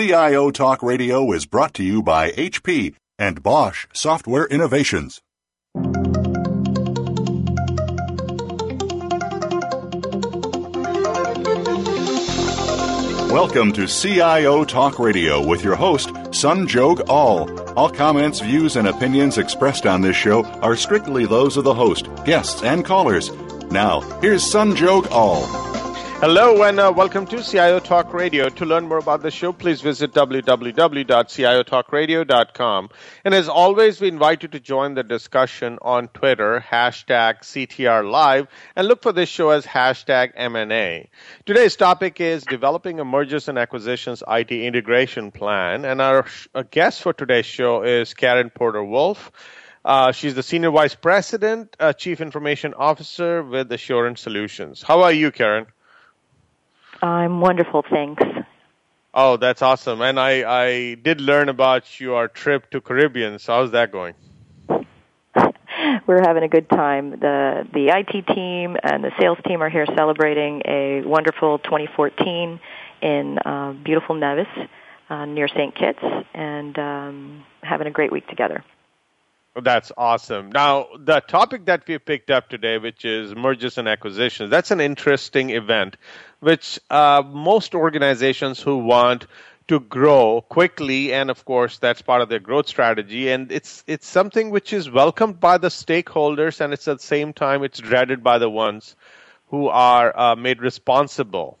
[0.00, 5.20] CIO Talk Radio is brought to you by HP and Bosch Software Innovations.
[13.30, 17.50] Welcome to CIO Talk Radio with your host, Sanjog Aul.
[17.76, 21.74] All All comments, views, and opinions expressed on this show are strictly those of the
[21.74, 23.30] host, guests, and callers.
[23.70, 25.69] Now, here's Sanjog Aul.
[26.20, 28.50] Hello and uh, welcome to CIO Talk Radio.
[28.50, 32.90] To learn more about the show, please visit www.ciotalkradio.com.
[33.24, 38.48] And as always, we invite you to join the discussion on Twitter, hashtag CTR Live,
[38.76, 41.08] and look for this show as hashtag MNA.
[41.46, 45.86] Today's topic is developing a mergers and acquisitions IT integration plan.
[45.86, 49.32] And our, our guest for today's show is Karen Porter Wolf.
[49.86, 54.82] Uh, she's the Senior Vice President, uh, Chief Information Officer with Assurant Solutions.
[54.82, 55.64] How are you, Karen?
[57.02, 58.22] I'm wonderful, thanks.
[59.12, 60.00] Oh, that's awesome.
[60.02, 63.38] And I, I did learn about your trip to Caribbean.
[63.38, 64.14] So how's that going?
[66.06, 67.10] We're having a good time.
[67.10, 72.60] The the IT team and the sales team are here celebrating a wonderful 2014
[73.02, 74.46] in uh, beautiful Nevis
[75.08, 75.74] uh, near St.
[75.74, 76.02] Kitts,
[76.34, 78.64] and um, having a great week together.
[79.56, 80.52] That's awesome.
[80.52, 84.80] Now, the topic that we picked up today, which is mergers and acquisitions, that's an
[84.80, 85.96] interesting event,
[86.38, 89.26] which uh, most organizations who want
[89.66, 94.06] to grow quickly, and of course, that's part of their growth strategy, and it's it's
[94.06, 98.24] something which is welcomed by the stakeholders, and it's at the same time it's dreaded
[98.24, 98.96] by the ones
[99.48, 101.59] who are uh, made responsible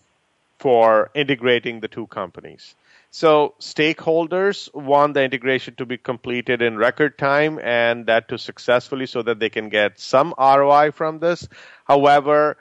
[0.60, 2.74] for integrating the two companies.
[3.10, 9.06] So stakeholders want the integration to be completed in record time and that to successfully
[9.06, 11.48] so that they can get some ROI from this.
[11.86, 12.58] However,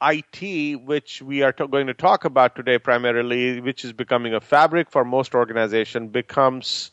[0.00, 4.90] IT, which we are going to talk about today primarily, which is becoming a fabric
[4.90, 6.90] for most organizations, becomes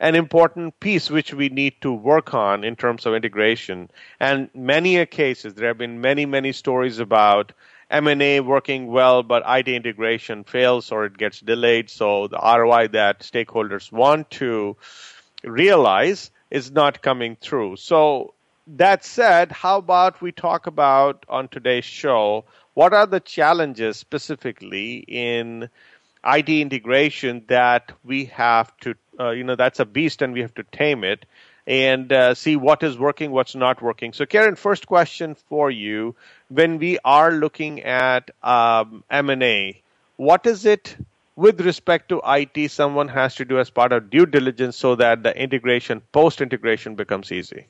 [0.00, 3.90] an important piece which we need to work on in terms of integration.
[4.18, 7.52] And many a cases, there have been many, many stories about
[7.94, 11.88] M&A working well, but IT integration fails or it gets delayed.
[11.90, 14.76] So the ROI that stakeholders want to
[15.44, 17.76] realize is not coming through.
[17.76, 18.34] So
[18.66, 22.44] that said, how about we talk about on today's show
[22.74, 25.68] what are the challenges specifically in
[26.26, 30.54] IT integration that we have to, uh, you know, that's a beast and we have
[30.54, 31.24] to tame it
[31.66, 34.12] and uh, see what is working, what's not working.
[34.12, 36.14] So, Karen, first question for you:
[36.48, 39.80] When we are looking at um, M&A,
[40.16, 40.96] what is it
[41.36, 45.22] with respect to IT someone has to do as part of due diligence so that
[45.22, 47.66] the integration, post integration, becomes easy?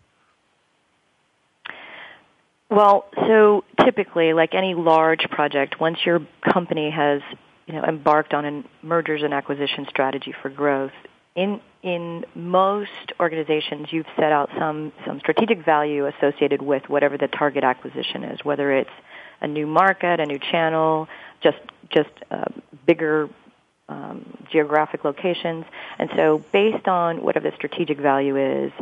[2.70, 6.20] Well, so typically, like any large project, once your
[6.52, 7.22] company has
[7.66, 10.92] you know embarked on a mergers and acquisition strategy for growth,
[11.34, 17.28] in in most organizations, you've set out some some strategic value associated with whatever the
[17.28, 18.90] target acquisition is, whether it's
[19.40, 21.08] a new market, a new channel,
[21.42, 21.58] just
[21.90, 22.44] just uh,
[22.86, 23.28] bigger
[23.88, 25.64] um, geographic locations.
[25.98, 28.72] And so, based on whatever the strategic value is,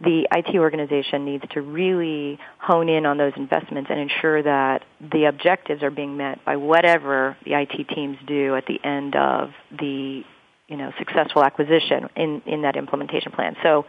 [0.00, 5.26] the IT organization needs to really hone in on those investments and ensure that the
[5.26, 10.24] objectives are being met by whatever the IT teams do at the end of the
[10.70, 13.56] you know, successful acquisition in, in that implementation plan.
[13.62, 13.84] So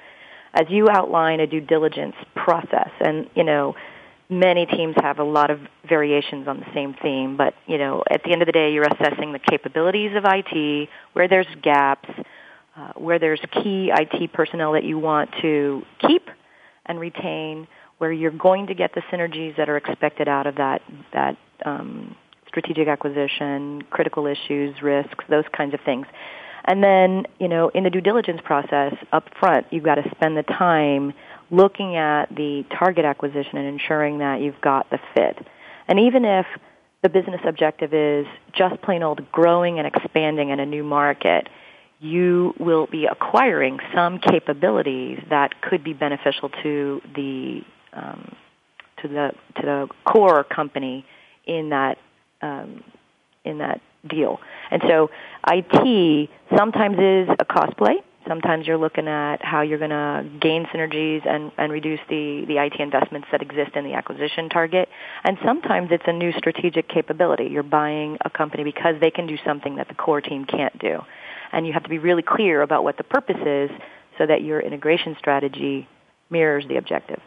[0.53, 3.75] as you outline a due diligence process and, you know,
[4.29, 8.23] many teams have a lot of variations on the same theme, but, you know, at
[8.23, 12.09] the end of the day, you're assessing the capabilities of IT, where there's gaps,
[12.75, 16.29] uh, where there's key IT personnel that you want to keep
[16.85, 17.67] and retain,
[17.99, 20.81] where you're going to get the synergies that are expected out of that,
[21.13, 22.15] that um,
[22.47, 26.07] strategic acquisition, critical issues, risks, those kinds of things.
[26.65, 30.37] And then, you know, in the due diligence process up front, you've got to spend
[30.37, 31.13] the time
[31.49, 35.37] looking at the target acquisition and ensuring that you've got the fit.
[35.87, 36.45] And even if
[37.01, 41.49] the business objective is just plain old growing and expanding in a new market,
[41.99, 47.61] you will be acquiring some capabilities that could be beneficial to the
[47.93, 48.35] um,
[49.01, 51.05] to the to the core company
[51.45, 51.97] in that
[52.41, 52.83] um,
[53.43, 54.39] in that deal.
[54.69, 55.09] And so
[55.47, 58.01] IT sometimes is a cost play.
[58.27, 62.63] Sometimes you're looking at how you're going to gain synergies and, and reduce the, the
[62.63, 64.89] IT investments that exist in the acquisition target.
[65.23, 67.45] And sometimes it's a new strategic capability.
[67.45, 70.99] You're buying a company because they can do something that the core team can't do.
[71.51, 73.71] And you have to be really clear about what the purpose is
[74.17, 75.87] so that your integration strategy
[76.29, 77.19] mirrors the objective.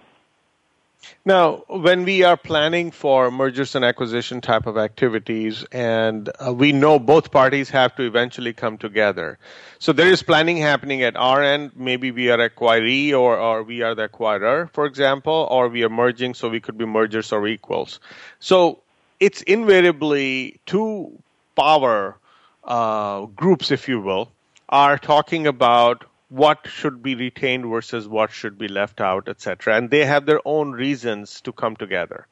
[1.25, 6.73] Now, when we are planning for mergers and acquisition type of activities, and uh, we
[6.73, 9.39] know both parties have to eventually come together.
[9.79, 11.73] So there is planning happening at our end.
[11.77, 15.89] Maybe we are acquiree or, or we are the acquirer, for example, or we are
[15.89, 18.01] merging, so we could be mergers or equals.
[18.41, 18.81] So
[19.21, 21.19] it's invariably two
[21.57, 22.17] power
[22.65, 24.31] uh, groups, if you will,
[24.69, 29.77] are talking about what should be retained versus what should be left out, etc.
[29.77, 32.27] And they have their own reasons to come together.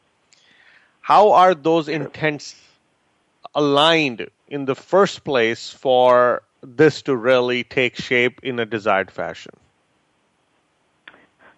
[1.00, 2.60] How are those intents
[3.54, 9.52] aligned in the first place for this to really take shape in a desired fashion?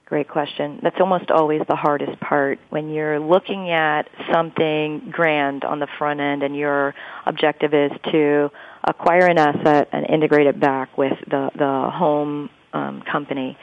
[0.06, 0.80] Great question.
[0.82, 4.02] That's almost always the hardest part when you're looking at
[4.32, 6.94] something grand on the front end and your
[7.26, 8.50] objective is to
[8.86, 13.56] acquire an asset and integrate it back with the, the home um, company.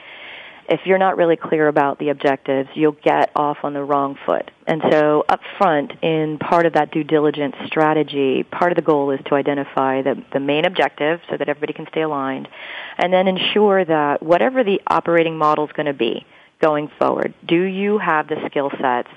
[0.68, 4.50] If you're not really clear about the objectives, you'll get off on the wrong foot.
[4.66, 9.10] And so up front, in part of that due diligence strategy, part of the goal
[9.10, 12.48] is to identify the, the main objective so that everybody can stay aligned,
[12.96, 16.24] and then ensure that whatever the operating model is going to be
[16.60, 19.10] going forward, do you have the skill sets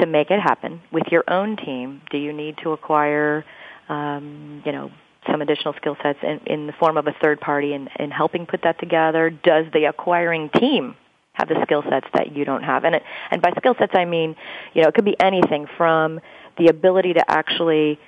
[0.00, 2.02] to make it happen with your own team?
[2.10, 3.44] Do you need to acquire,
[3.88, 4.90] um, you know,
[5.30, 8.46] some additional skill sets in, in the form of a third party and in helping
[8.46, 9.30] put that together?
[9.30, 10.96] Does the acquiring team
[11.32, 12.84] have the skill sets that you don't have?
[12.84, 14.36] And it, and by skill sets, I mean,
[14.74, 16.20] you know, it could be anything from
[16.56, 17.98] the ability to actually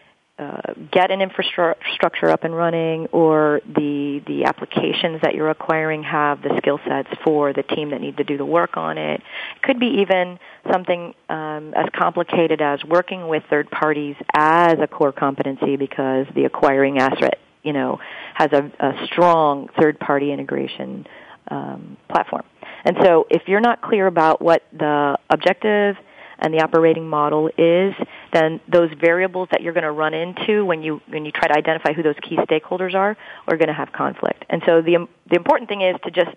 [0.41, 6.41] uh, get an infrastructure up and running or the the applications that you're acquiring have
[6.41, 9.21] the skill sets for the team that need to do the work on it.
[9.21, 10.39] it could be even
[10.73, 16.45] something um, as complicated as working with third parties as a core competency because the
[16.45, 17.99] acquiring asset, you know,
[18.33, 21.07] has a, a strong third party integration
[21.49, 22.45] um, platform.
[22.87, 25.97] And so if you're not clear about what the objective
[26.41, 27.95] and the operating model is,
[28.33, 31.57] then those variables that you're going to run into when you when you try to
[31.57, 33.17] identify who those key stakeholders are
[33.47, 34.45] are going to have conflict.
[34.49, 36.37] And so the the important thing is to just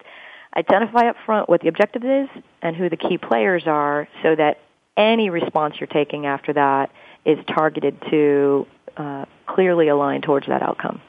[0.55, 2.29] identify up front what the objective is
[2.61, 4.59] and who the key players are so that
[4.95, 6.91] any response you're taking after that
[7.25, 8.67] is targeted to
[8.97, 11.01] uh, clearly align towards that outcome.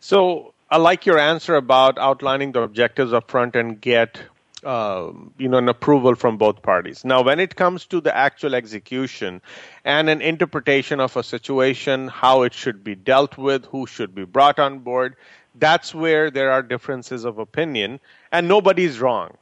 [0.00, 4.22] So I like your answer about outlining the objectives up front and get
[4.64, 7.04] uh, you know an approval from both parties.
[7.04, 9.40] Now when it comes to the actual execution
[9.84, 14.24] and an interpretation of a situation how it should be dealt with who should be
[14.24, 15.16] brought on board
[15.54, 18.00] that's where there are differences of opinion
[18.30, 19.36] and nobody's wrong.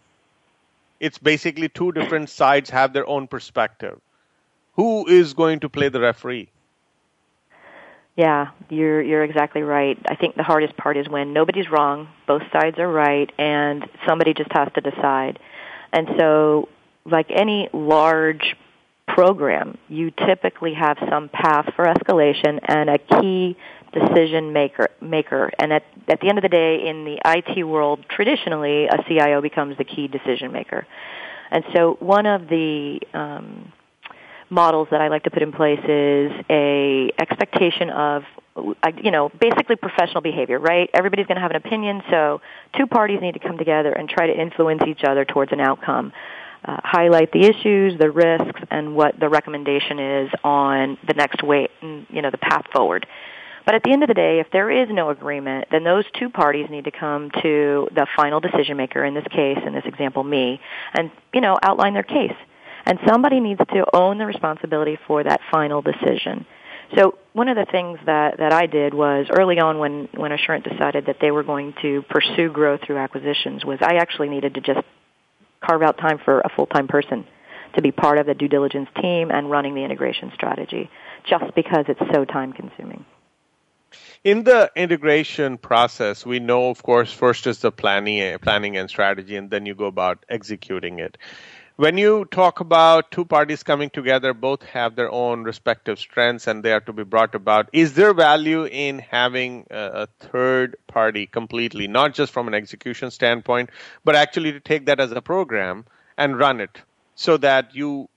[0.99, 4.01] It's basically two different sides have their own perspective.
[4.75, 6.49] Who is going to play the referee
[8.17, 9.99] yeah, you're you're exactly right.
[10.09, 14.33] I think the hardest part is when nobody's wrong, both sides are right, and somebody
[14.33, 15.39] just has to decide.
[15.93, 16.69] And so,
[17.05, 18.57] like any large
[19.07, 23.57] program, you typically have some path for escalation and a key
[23.93, 25.51] decision maker maker.
[25.59, 29.43] And at at the end of the day, in the IT world, traditionally a CIO
[29.43, 30.87] becomes the key decision maker.
[31.51, 33.73] And so, one of the um,
[34.51, 38.23] models that I like to put in place is a expectation of
[39.03, 40.89] you know basically professional behavior right?
[40.95, 42.41] Everybody's going to have an opinion so
[42.77, 46.13] two parties need to come together and try to influence each other towards an outcome.
[46.65, 51.69] Uh, highlight the issues the risks and what the recommendation is on the next way
[51.83, 53.07] you know the path forward.
[53.65, 56.31] But at the end of the day, if there is no agreement, then those two
[56.31, 60.23] parties need to come to the final decision maker, in this case, in this example,
[60.23, 60.61] me,
[60.95, 62.37] and, you know, outline their case
[62.87, 66.47] and somebody needs to own the responsibility for that final decision.
[66.97, 70.65] So one of the things that, that I did was early on when, when Assurant
[70.65, 74.61] decided that they were going to pursue growth through acquisitions was I actually needed to
[74.61, 74.81] just
[75.61, 77.27] carve out time for a full-time person
[77.75, 80.89] to be part of the due diligence team and running the integration strategy
[81.29, 83.05] just because it's so time consuming.
[84.23, 89.37] In the integration process, we know, of course, first is the planning, planning and strategy,
[89.37, 91.17] and then you go about executing it
[91.77, 96.63] when you talk about two parties coming together, both have their own respective strengths and
[96.63, 97.69] they are to be brought about.
[97.73, 103.71] Is there value in having a, third party completely, not just from an execution standpoint,
[104.05, 105.85] but actually to take that as a program
[106.17, 106.81] and run it
[107.15, 108.09] so that you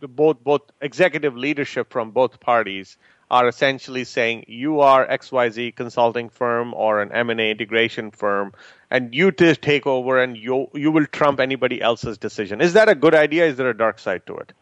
[0.00, 2.96] both both executive leadership from both parties
[3.30, 8.52] are essentially saying you are XYZ consulting firm or an M&A integration firm
[8.90, 12.60] and you just take over and you you will trump anybody else's decision.
[12.60, 13.46] Is that a good idea?
[13.46, 14.52] Is there a dark side to it?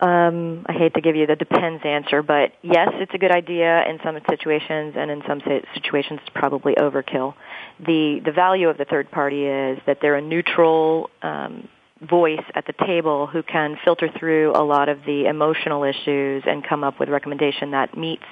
[0.00, 3.88] Um, I hate to give you the depends answer, but yes, it's a good idea
[3.88, 5.40] in some situations, and in some
[5.74, 7.34] situations, it's probably overkill.
[7.78, 11.68] The the value of the third party is that they're a neutral um,
[12.00, 16.66] voice at the table who can filter through a lot of the emotional issues and
[16.66, 18.24] come up with a recommendation that meets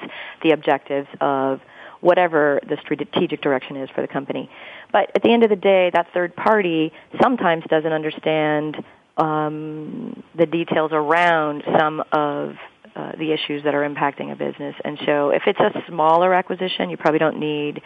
[0.43, 1.61] the objectives of
[2.00, 4.50] whatever the strategic direction is for the company.
[4.92, 6.92] But at the end of the day, that third party
[7.23, 8.83] sometimes doesn't understand
[9.16, 12.57] um, the details around some of
[12.97, 14.75] uh, the issues that are impacting a business.
[14.85, 17.83] And so if it's a smaller acquisition, you probably don't need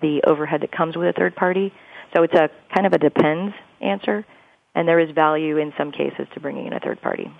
[0.00, 1.72] the overhead that comes with a third party.
[2.14, 4.24] So it's a kind of a depends answer,
[4.74, 7.30] and there is value in some cases to bringing in a third party.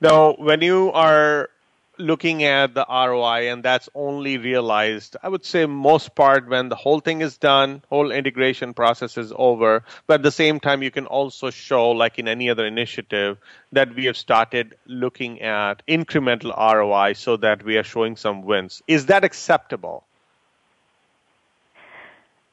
[0.00, 1.50] Now, when you are
[1.98, 6.76] looking at the ROI, and that's only realized, I would say, most part when the
[6.76, 9.84] whole thing is done, whole integration process is over.
[10.06, 13.38] But at the same time, you can also show, like in any other initiative,
[13.72, 18.82] that we have started looking at incremental ROI so that we are showing some wins.
[18.86, 20.04] Is that acceptable?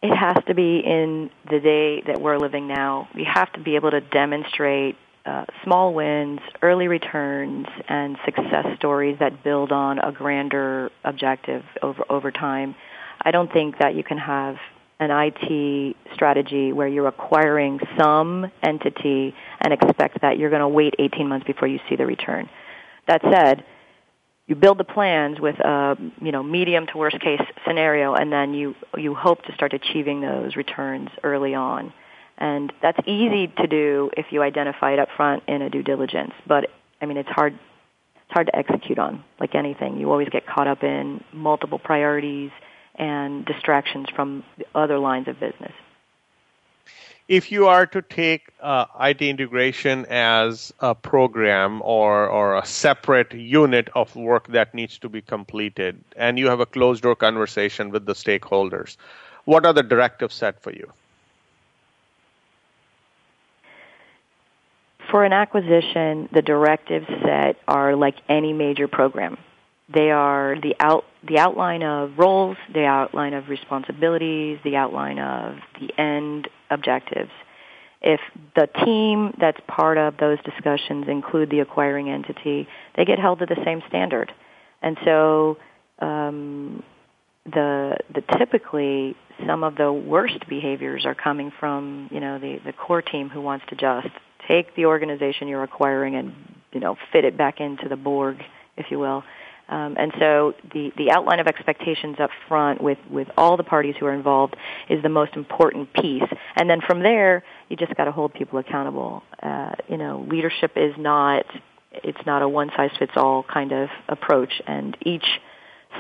[0.01, 3.07] It has to be in the day that we're living now.
[3.15, 9.17] We have to be able to demonstrate uh, small wins, early returns, and success stories
[9.19, 12.75] that build on a grander objective over over time.
[13.21, 14.57] I don't think that you can have
[14.99, 20.93] an IT strategy where you're acquiring some entity and expect that you're going to wait
[20.99, 22.49] 18 months before you see the return.
[23.07, 23.65] That said,
[24.47, 28.53] you build the plans with a you know medium to worst case scenario, and then
[28.53, 31.93] you you hope to start achieving those returns early on.
[32.37, 36.33] And that's easy to do if you identify it up front in a due diligence.
[36.45, 36.69] But
[37.01, 37.53] I mean, it's hard.
[37.53, 39.23] It's hard to execute on.
[39.39, 42.51] Like anything, you always get caught up in multiple priorities
[42.95, 45.73] and distractions from other lines of business.
[47.27, 53.33] If you are to take uh, IT integration as a program or, or a separate
[53.33, 57.89] unit of work that needs to be completed, and you have a closed door conversation
[57.89, 58.97] with the stakeholders,
[59.45, 60.91] what are the directives set for you?
[65.15, 69.37] For an acquisition, the directives set are like any major program.
[69.87, 75.55] They are the out the outline of roles, the outline of responsibilities, the outline of
[75.79, 77.31] the end objectives.
[78.01, 78.19] If
[78.57, 82.67] the team that's part of those discussions include the acquiring entity,
[82.97, 84.33] they get held to the same standard.
[84.81, 85.57] And so
[85.99, 86.83] um,
[87.45, 89.15] the the typically
[89.47, 93.39] some of the worst behaviors are coming from you know the the core team who
[93.39, 94.09] wants to just
[94.47, 96.33] take the organization you're acquiring and
[96.71, 98.37] you know fit it back into the Borg,
[98.77, 99.23] if you will.
[99.67, 103.95] Um, and so the, the outline of expectations up front with, with all the parties
[103.99, 104.55] who are involved
[104.89, 106.21] is the most important piece.
[106.55, 109.23] And then from there, you just got to hold people accountable.
[109.41, 111.45] Uh, you know, leadership is not
[112.03, 115.25] it's not a one size fits all kind of approach, and each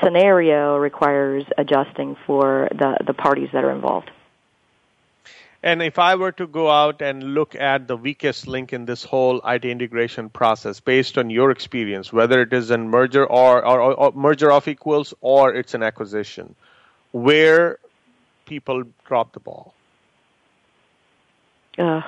[0.03, 4.11] scenario requires adjusting for the, the parties that are involved.
[5.65, 9.03] And if I were to go out and look at the weakest link in this
[9.03, 13.93] whole IT integration process, based on your experience, whether it is a merger or, or,
[13.93, 16.53] or merger of equals or it's an acquisition,
[17.13, 17.79] where
[18.45, 19.73] people drop the ball?
[21.79, 22.01] Uh,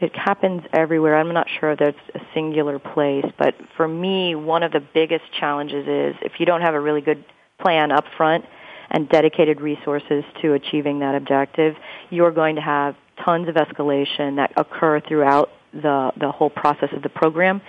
[0.00, 1.14] it happens everywhere.
[1.14, 5.86] I'm not sure there's a singular place, but for me, one of the biggest challenges
[5.86, 7.22] is if you don't have a really good
[7.60, 8.46] plan up front,
[8.90, 11.74] and dedicated resources to achieving that objective,
[12.10, 17.02] you're going to have tons of escalation that occur throughout the, the whole process of
[17.02, 17.60] the program.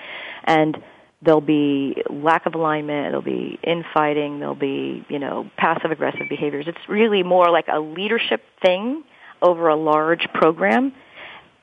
[0.44, 0.78] And
[1.22, 6.66] there'll be lack of alignment, there'll be infighting, there'll be, you know, passive aggressive behaviors.
[6.68, 9.04] It's really more like a leadership thing
[9.42, 10.94] over a large program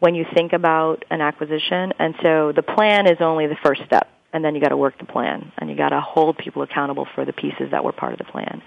[0.00, 1.92] when you think about an acquisition.
[1.98, 4.08] And so the plan is only the first step.
[4.32, 7.06] And then you got to work the plan and you got to hold people accountable
[7.14, 8.62] for the pieces that were part of the plan.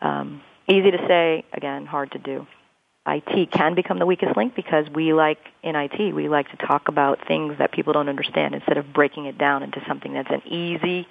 [0.00, 2.46] Um, easy to say, again, hard to do.
[3.06, 6.88] IT can become the weakest link because we like in IT we like to talk
[6.88, 10.42] about things that people don't understand instead of breaking it down into something that's an
[10.46, 11.06] easy,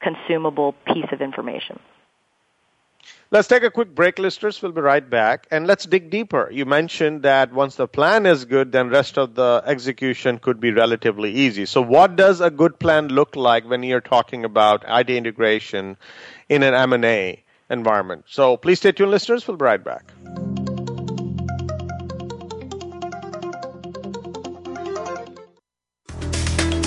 [0.00, 1.78] consumable piece of information.
[3.30, 4.60] Let's take a quick break, listeners.
[4.60, 6.50] We'll be right back, and let's dig deeper.
[6.50, 10.72] You mentioned that once the plan is good, then rest of the execution could be
[10.72, 11.64] relatively easy.
[11.64, 15.96] So, what does a good plan look like when you're talking about IT integration
[16.48, 17.44] in an M&A?
[17.70, 18.24] Environment.
[18.28, 19.46] So please stay tuned, listeners.
[19.46, 20.12] We'll be right back.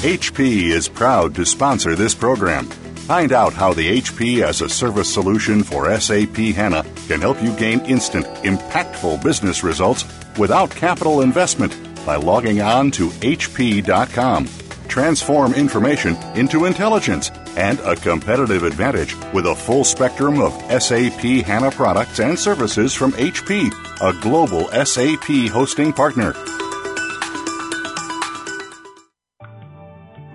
[0.04, 2.66] HP is proud to sponsor this program.
[3.08, 7.56] Find out how the HP as a service solution for SAP HANA can help you
[7.56, 10.04] gain instant, impactful business results
[10.38, 11.74] without capital investment
[12.06, 14.48] by logging on to HP.com
[14.88, 21.72] transform information into intelligence and a competitive advantage with a full spectrum of SAP HANA
[21.72, 23.72] products and services from HP,
[24.02, 26.34] a global SAP hosting partner.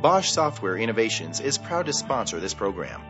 [0.01, 3.03] Bosch Software Innovations is proud to sponsor this program.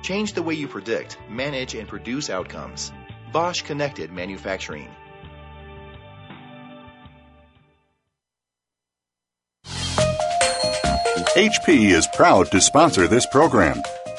[0.00, 2.90] Change the way you predict, manage, and produce outcomes.
[3.34, 4.88] Bosch Connected Manufacturing.
[11.36, 13.82] HP is proud to sponsor this program.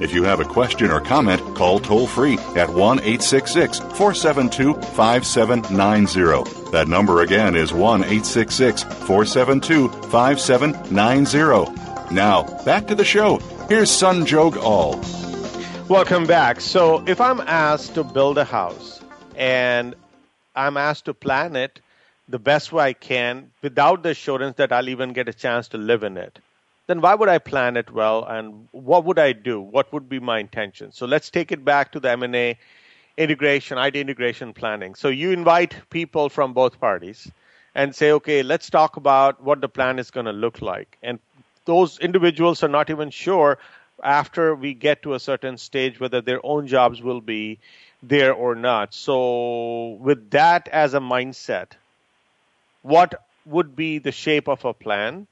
[0.00, 6.70] If you have a question or comment, call toll free at 1 866 472 5790.
[6.70, 12.14] That number again is 1 866 472 5790.
[12.14, 13.38] Now, back to the show.
[13.68, 15.00] Here's Sanjog Aul.
[15.88, 16.60] Welcome back.
[16.60, 19.00] So, if I'm asked to build a house
[19.34, 19.96] and
[20.54, 21.80] I'm asked to plan it
[22.28, 25.78] the best way I can without the assurance that I'll even get a chance to
[25.78, 26.38] live in it,
[26.88, 29.60] then why would I plan it well and what would I do?
[29.60, 30.90] What would be my intention?
[30.90, 32.58] So let's take it back to the M&A
[33.18, 34.94] integration, IT integration planning.
[34.94, 37.30] So you invite people from both parties
[37.74, 40.96] and say, okay, let's talk about what the plan is going to look like.
[41.02, 41.18] And
[41.66, 43.58] those individuals are not even sure
[44.02, 47.58] after we get to a certain stage whether their own jobs will be
[48.02, 48.94] there or not.
[48.94, 51.72] So with that as a mindset,
[52.80, 55.26] what would be the shape of a plan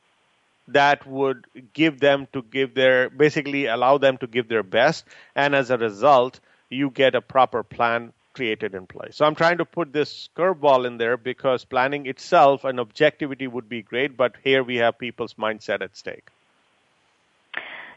[0.68, 5.04] that would give them to give their basically allow them to give their best
[5.34, 9.58] and as a result you get a proper plan created in place so i'm trying
[9.58, 14.34] to put this curveball in there because planning itself and objectivity would be great but
[14.42, 16.28] here we have people's mindset at stake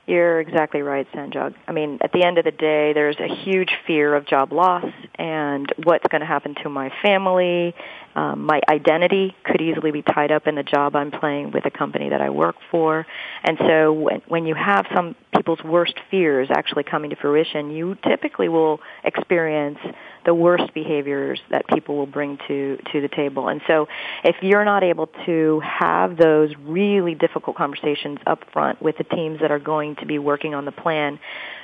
[0.10, 1.54] you're exactly right, Sanjog.
[1.68, 4.92] I mean, at the end of the day, there's a huge fear of job loss
[5.14, 7.76] and what's going to happen to my family.
[8.16, 11.72] Um, my identity could easily be tied up in the job I'm playing with a
[11.72, 13.06] company that I work for.
[13.44, 17.96] And so when, when you have some people's worst fears actually coming to fruition, you
[18.08, 19.80] typically will experience
[20.26, 23.48] the worst behaviors that people will bring to to the table.
[23.48, 23.88] And so,
[24.24, 29.40] if you're not able to have those really difficult conversations up front with the teams
[29.42, 31.20] that are going to be working on the plan,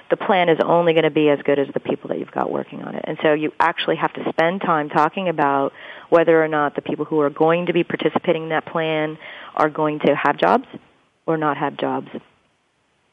[0.09, 2.51] the plan is only going to be as good as the people that you've got
[2.51, 3.05] working on it.
[3.07, 5.73] And so you actually have to spend time talking about
[6.09, 9.17] whether or not the people who are going to be participating in that plan
[9.55, 10.65] are going to have jobs
[11.25, 12.07] or not have jobs.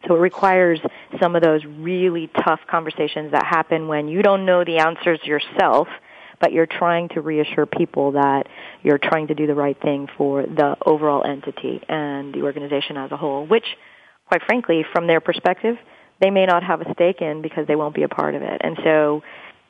[0.07, 0.81] So it requires
[1.21, 5.89] some of those really tough conversations that happen when you don't know the answers yourself,
[6.41, 8.49] but you're trying to reassure people that
[8.83, 13.13] you're trying to do the right thing for the overall entity and the organization as
[13.13, 13.65] a whole, which,
[14.27, 15.77] quite frankly, from their perspective,
[16.23, 18.61] they may not have a stake in because they won't be a part of it.
[18.63, 19.23] And so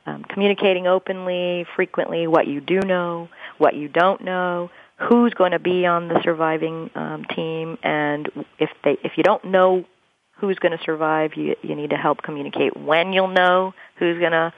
[0.05, 5.59] um, communicating openly, frequently, what you do know, what you don't know, who's going to
[5.59, 9.85] be on the surviving um, team, and if they if you don't know
[10.37, 11.31] who's going to survive.
[11.35, 14.53] You you need to help communicate when you'll know who's going to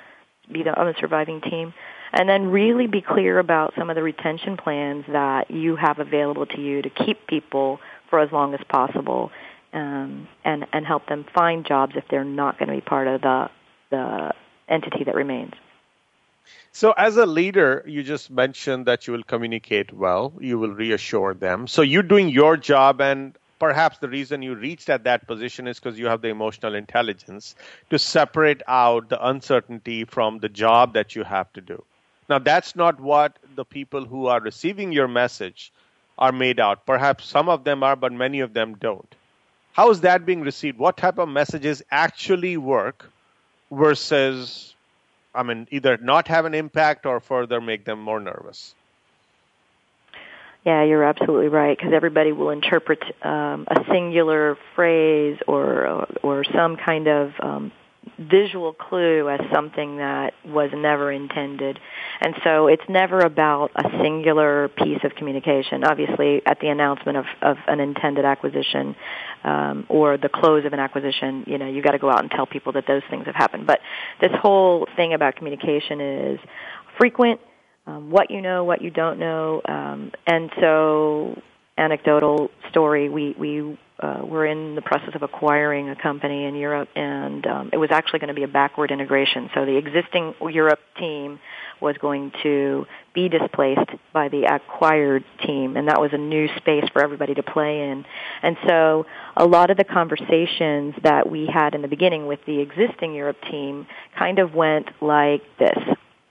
[0.52, 1.74] be the, on the surviving team,
[2.12, 6.46] and then really be clear about some of the retention plans that you have available
[6.48, 7.80] to you to keep people
[8.10, 9.32] for as long as possible,
[9.76, 13.22] um, and and help them find jobs if they're not going to be part of
[13.22, 13.50] the
[13.92, 14.34] the
[14.68, 15.54] entity that remains.
[16.72, 21.34] So, as a leader, you just mentioned that you will communicate well, you will reassure
[21.34, 21.68] them.
[21.68, 25.80] So, you're doing your job, and perhaps the reason you reached at that position is
[25.80, 27.56] because you have the emotional intelligence
[27.90, 31.84] to separate out the uncertainty from the job that you have to do.
[32.30, 35.72] Now, that's not what the people who are receiving your message
[36.18, 36.86] are made out.
[36.86, 39.16] Perhaps some of them are, but many of them don't.
[39.76, 40.78] How is that being received?
[40.78, 43.12] What type of messages actually work
[43.70, 44.74] versus,
[45.34, 48.74] I mean, either not have an impact or further make them more nervous?
[50.66, 56.78] Yeah, you're absolutely right because everybody will interpret um, a singular phrase or or, some
[56.78, 57.74] kind of um,
[58.18, 61.80] visual clue as something that was never intended.
[62.22, 65.84] And so it's never about a singular piece of communication.
[65.84, 68.96] Obviously, at the announcement of, of an intended acquisition
[69.44, 72.32] um, or the close of an acquisition, you know, you've got to go out and
[72.32, 73.68] tell people that those things have happened.
[73.68, 73.80] But
[74.22, 76.40] this whole thing about communication is
[76.98, 77.40] frequent
[77.88, 81.40] um, what you know, what you don't know, um, and so
[81.78, 83.10] anecdotal story.
[83.10, 87.70] We we uh, were in the process of acquiring a company in Europe, and um,
[87.72, 89.50] it was actually going to be a backward integration.
[89.54, 91.40] So the existing Europe team
[91.82, 96.86] was going to be displaced by the acquired team, and that was a new space
[96.92, 98.06] for everybody to play in.
[98.42, 102.60] And so a lot of the conversations that we had in the beginning with the
[102.60, 105.78] existing Europe team kind of went like this.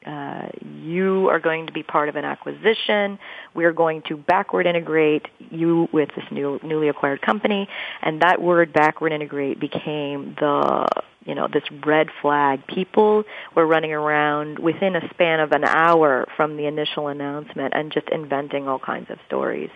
[0.05, 0.49] Uh,
[0.83, 3.19] you are going to be part of an acquisition.
[3.55, 7.69] We are going to backward integrate you with this new, newly acquired company,
[8.03, 10.87] and that word backward integrate became the
[11.25, 12.67] you know this red flag.
[12.67, 13.25] People
[13.57, 18.09] were running around within a span of an hour from the initial announcement and just
[18.11, 19.71] inventing all kinds of stories.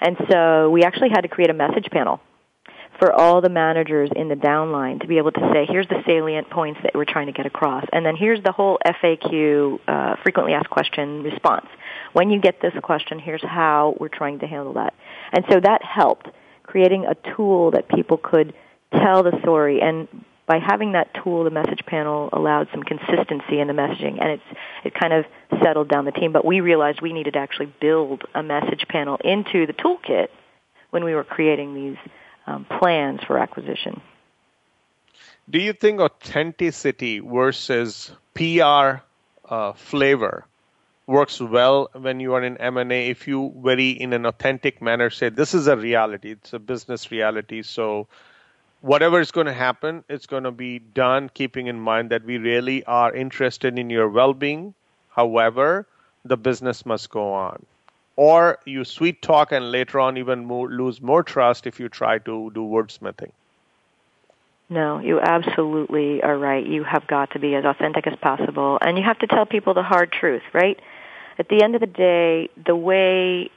[0.00, 2.20] And so we actually had to create a message panel
[2.98, 6.50] for all the managers in the downline to be able to say, here's the salient
[6.50, 10.52] points that we're trying to get across, and then here's the whole FAQ, uh, frequently
[10.52, 11.66] asked question response.
[12.12, 14.94] When you get this question, here's how we're trying to handle that.
[15.32, 16.28] And so that helped
[16.62, 18.54] creating a tool that people could
[18.92, 20.08] tell the story and
[20.46, 24.58] by having that tool, the message panel allowed some consistency in the messaging, and it's
[24.84, 25.24] it kind of
[25.62, 26.32] settled down the team.
[26.32, 30.28] But we realized we needed to actually build a message panel into the toolkit
[30.90, 31.96] when we were creating these
[32.46, 34.00] um, plans for acquisition.
[35.50, 39.02] Do you think authenticity versus PR
[39.44, 40.46] uh, flavor
[41.06, 43.08] works well when you are in M&A?
[43.08, 47.10] If you very in an authentic manner say this is a reality, it's a business
[47.10, 48.06] reality, so
[48.80, 52.38] whatever is going to happen, it's going to be done keeping in mind that we
[52.38, 54.74] really are interested in your well-being.
[55.10, 55.86] However,
[56.24, 57.66] the business must go on
[58.16, 62.18] or you sweet talk and later on even more, lose more trust if you try
[62.18, 63.32] to do wordsmithing.
[64.68, 66.64] No, you absolutely are right.
[66.64, 69.74] You have got to be as authentic as possible, and you have to tell people
[69.74, 70.80] the hard truth, right?
[71.38, 73.50] At the end of the day, the way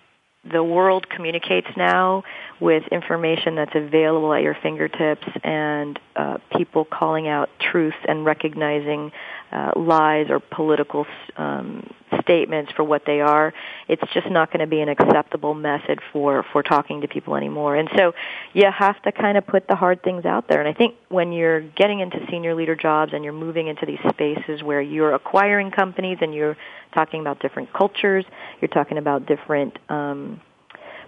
[0.43, 2.23] the world communicates now
[2.59, 9.11] with information that's available at your fingertips and uh, people calling out truth and recognizing
[9.51, 11.05] uh, lies or political
[11.37, 11.87] um,
[12.21, 13.53] statements for what they are,
[13.87, 17.75] it's just not going to be an acceptable method for for talking to people anymore.
[17.75, 18.13] And so
[18.53, 20.59] you have to kind of put the hard things out there.
[20.59, 23.99] And I think when you're getting into senior leader jobs and you're moving into these
[24.09, 26.57] spaces where you're acquiring companies and you're
[26.93, 28.25] talking about different cultures,
[28.61, 30.41] you're talking about different um,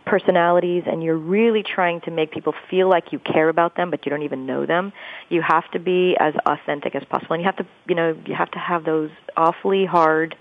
[0.08, 4.06] personalities and you're really trying to make people feel like you care about them but
[4.06, 4.94] you don't even know them
[5.30, 7.34] you have to be as authentic as possible.
[7.34, 10.36] And you have to you know you have to have those awfully hard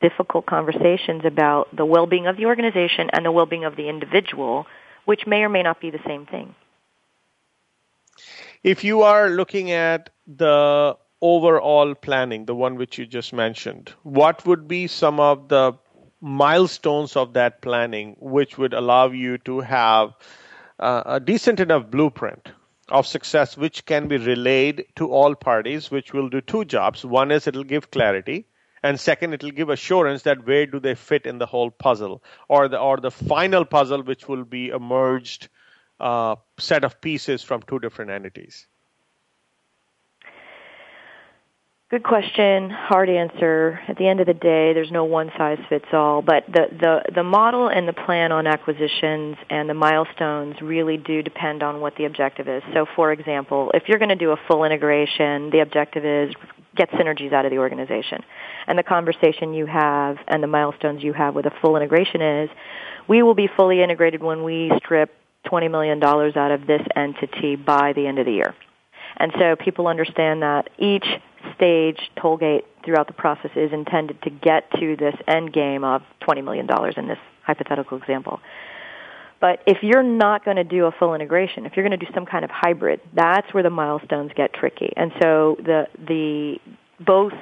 [0.00, 4.66] difficult conversations about the well-being of the organization and the well-being of the individual
[5.04, 6.54] which may or may not be the same thing.
[8.62, 14.44] If you are looking at the overall planning the one which you just mentioned what
[14.44, 15.72] would be some of the
[16.22, 20.14] milestones of that planning, which would allow you to have
[20.78, 22.48] uh, a decent enough blueprint
[22.88, 27.04] of success, which can be relayed to all parties, which will do two jobs.
[27.04, 28.46] One is it'll give clarity,
[28.82, 32.68] and second, it'll give assurance that where do they fit in the whole puzzle, or
[32.68, 35.48] the or the final puzzle, which will be a merged
[36.00, 38.66] uh, set of pieces from two different entities.
[41.92, 42.70] Good question.
[42.70, 43.78] Hard answer.
[43.86, 47.02] At the end of the day, there's no one size fits all, but the, the,
[47.16, 51.94] the model and the plan on acquisitions and the milestones really do depend on what
[51.96, 52.62] the objective is.
[52.72, 56.34] So for example, if you're going to do a full integration, the objective is
[56.74, 58.22] get synergies out of the organization.
[58.66, 62.48] And the conversation you have and the milestones you have with a full integration is,
[63.06, 67.92] we will be fully integrated when we strip $20 million out of this entity by
[67.92, 68.54] the end of the year.
[69.18, 71.04] And so people understand that each
[71.54, 76.02] stage toll gate throughout the process is intended to get to this end game of
[76.22, 78.40] $20 million in this hypothetical example.
[79.40, 82.12] But if you're not going to do a full integration, if you're going to do
[82.14, 84.92] some kind of hybrid, that's where the milestones get tricky.
[84.96, 86.58] And so the the
[87.04, 87.32] both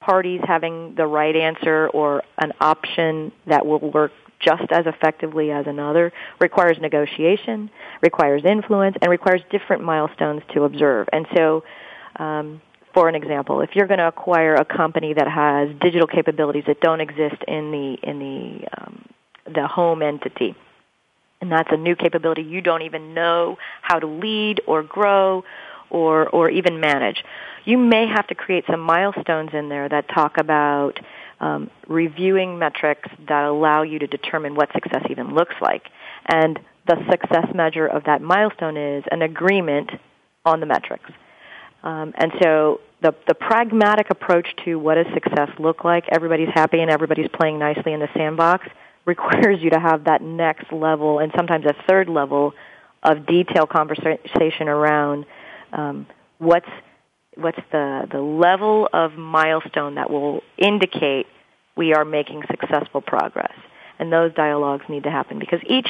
[0.00, 5.66] parties having the right answer or an option that will work just as effectively as
[5.66, 7.70] another requires negotiation,
[8.02, 11.08] requires influence, and requires different milestones to observe.
[11.12, 11.64] And so
[12.16, 12.60] um,
[12.94, 16.80] for an example, if you're going to acquire a company that has digital capabilities that
[16.80, 19.04] don't exist in the in the um,
[19.52, 20.54] the home entity,
[21.40, 25.44] and that's a new capability you don't even know how to lead or grow
[25.90, 27.24] or or even manage,
[27.64, 30.98] you may have to create some milestones in there that talk about
[31.40, 35.82] um, reviewing metrics that allow you to determine what success even looks like,
[36.26, 39.90] and the success measure of that milestone is an agreement
[40.44, 41.10] on the metrics.
[41.84, 46.80] Um, and so the, the pragmatic approach to what does success look like, everybody's happy
[46.80, 48.66] and everybody's playing nicely in the sandbox,
[49.04, 52.54] requires you to have that next level and sometimes a third level
[53.02, 55.26] of detailed conversation around
[55.74, 56.06] um,
[56.38, 56.68] what's
[57.36, 61.26] what's the the level of milestone that will indicate
[61.76, 63.52] we are making successful progress.
[63.98, 65.88] And those dialogues need to happen because each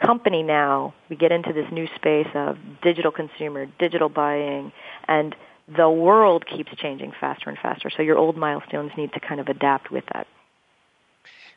[0.00, 4.72] company now we get into this new space of digital consumer, digital buying,
[5.06, 5.34] and
[5.76, 7.90] the world keeps changing faster and faster.
[7.90, 10.26] So your old milestones need to kind of adapt with that.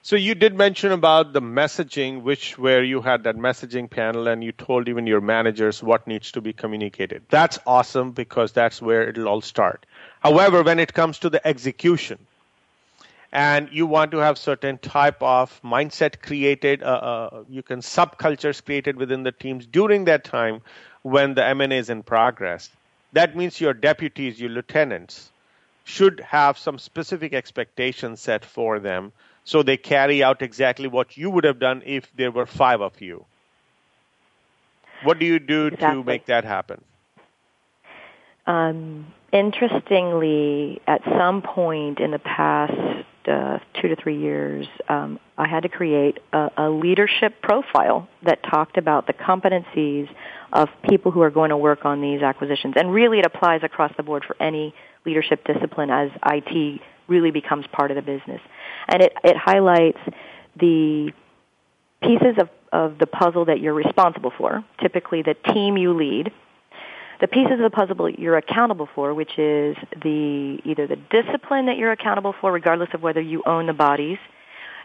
[0.03, 4.43] So you did mention about the messaging, which where you had that messaging panel and
[4.43, 7.21] you told even your managers what needs to be communicated.
[7.29, 9.85] That's awesome because that's where it'll all start.
[10.21, 12.25] However, when it comes to the execution,
[13.31, 18.63] and you want to have certain type of mindset created, uh, uh, you can subcultures
[18.63, 20.61] created within the teams during that time
[21.03, 22.69] when the M&A is in progress.
[23.13, 25.31] That means your deputies, your lieutenants,
[25.83, 29.11] should have some specific expectations set for them
[29.43, 33.01] so they carry out exactly what you would have done if there were five of
[33.01, 33.25] you.
[35.03, 36.01] What do you do exactly.
[36.01, 36.83] to make that happen?
[38.45, 42.73] Um, interestingly, at some point in the past
[43.27, 48.39] uh, two to three years, um, I had to create a, a leadership profile that
[48.43, 50.09] talked about the competencies
[50.53, 52.75] of people who are going to work on these acquisitions.
[52.77, 54.73] And really, it applies across the board for any
[55.05, 58.41] leadership discipline as IT really becomes part of the business.
[58.87, 59.99] And it, it highlights
[60.59, 61.11] the
[62.01, 66.31] pieces of, of the puzzle that you're responsible for, typically the team you lead,
[67.21, 71.77] the pieces of the puzzle you're accountable for, which is the either the discipline that
[71.77, 74.17] you're accountable for, regardless of whether you own the bodies,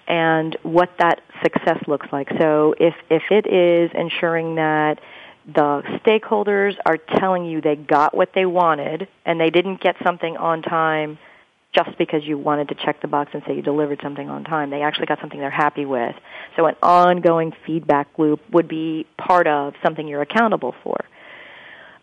[0.07, 2.29] and what that success looks like.
[2.39, 5.01] So if if it is ensuring that
[5.47, 10.37] the stakeholders are telling you they got what they wanted and they didn't get something
[10.37, 11.19] on time
[11.73, 14.71] just because you wanted to check the box and say you delivered something on time.
[14.71, 16.17] They actually got something they're happy with.
[16.57, 21.05] So an ongoing feedback loop would be part of something you're accountable for.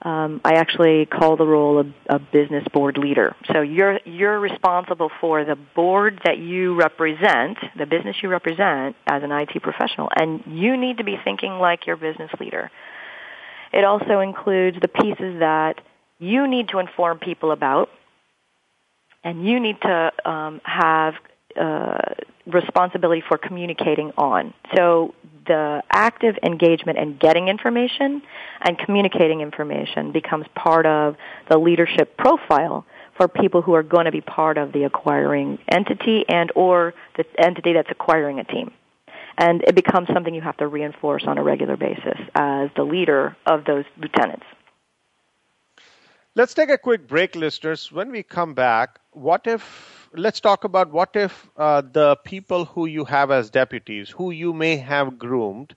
[0.04, 3.36] Um, I actually call the role of a business board leader.
[3.54, 9.24] So you're you're responsible for the board that you represent, the business you represent as
[9.24, 12.70] an IT professional, and you need to be thinking like your business leader.
[13.72, 15.80] It also includes the pieces that
[16.20, 17.90] you need to inform people about
[19.24, 21.14] and you need to um, have
[21.60, 21.98] uh,
[22.46, 24.54] responsibility for communicating on.
[24.76, 25.14] So
[25.46, 28.22] the active engagement and getting information
[28.62, 31.16] and communicating information becomes part of
[31.50, 32.86] the leadership profile
[33.18, 37.26] for people who are going to be part of the acquiring entity and or the
[37.38, 38.72] entity that's acquiring a team.
[39.38, 43.36] And it becomes something you have to reinforce on a regular basis as the leader
[43.46, 44.46] of those lieutenants.
[46.36, 47.92] Let's take a quick break, listeners.
[47.92, 52.86] When we come back, what if, let's talk about what if uh, the people who
[52.86, 55.76] you have as deputies, who you may have groomed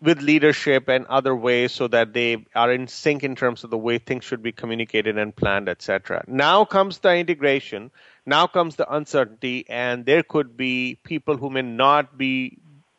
[0.00, 3.76] with leadership and other ways so that they are in sync in terms of the
[3.76, 6.24] way things should be communicated and planned, etc.
[6.26, 7.90] Now comes the integration,
[8.24, 12.58] now comes the uncertainty, and there could be people who may not be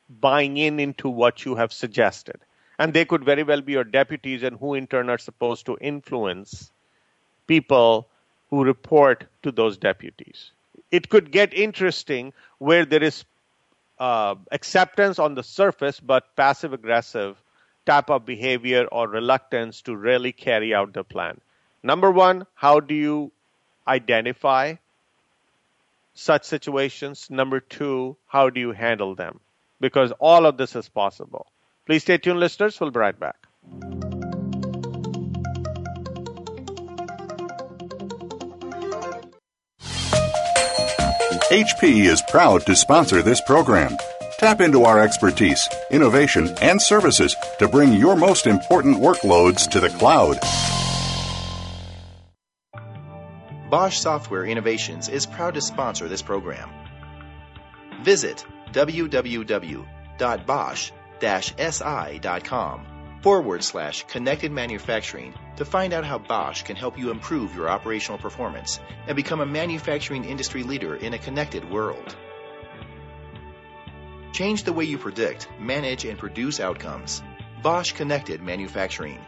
[0.09, 2.39] buying in into what you have suggested
[2.81, 5.77] and they could very well be your deputies and who in turn are supposed to
[5.79, 6.71] influence
[7.45, 8.07] people
[8.51, 10.51] who report to those deputies.
[10.91, 13.23] It could get interesting where there is
[13.97, 17.37] uh, acceptance on the surface, but passive aggressive
[17.85, 21.39] type of behavior or reluctance to really carry out the plan.
[21.81, 23.31] Number one, how do you
[23.87, 24.75] identify
[26.13, 27.27] such situations?
[27.29, 29.39] Number two, how do you handle them?
[29.79, 31.47] Because all of this is possible.
[31.85, 32.79] Please stay tuned, listeners.
[32.79, 34.10] We'll be right back.
[41.51, 43.97] HP is proud to sponsor this program.
[44.39, 49.89] Tap into our expertise, innovation, and services to bring your most important workloads to the
[49.89, 50.39] cloud.
[53.69, 56.69] Bosch Software Innovations is proud to sponsor this program.
[58.01, 59.81] Visit www.bosch.com
[61.21, 62.85] si.com
[63.21, 68.17] forward slash connected manufacturing to find out how Bosch can help you improve your operational
[68.17, 72.15] performance and become a manufacturing industry leader in a connected world.
[74.33, 77.21] Change the way you predict, manage, and produce outcomes.
[77.61, 79.19] Bosch Connected Manufacturing.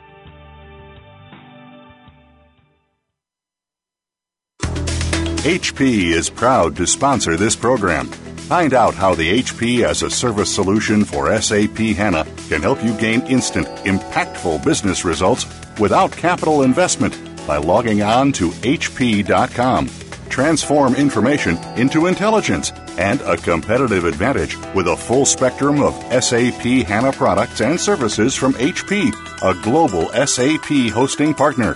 [5.43, 8.10] HP is proud to sponsor this program.
[8.47, 12.93] Find out how the HP as a service solution for SAP HANA can help you
[12.97, 15.45] gain instant, impactful business results
[15.79, 19.89] without capital investment by logging on to HP.com.
[20.29, 27.13] Transform information into intelligence and a competitive advantage with a full spectrum of SAP HANA
[27.13, 31.75] products and services from HP, a global SAP hosting partner.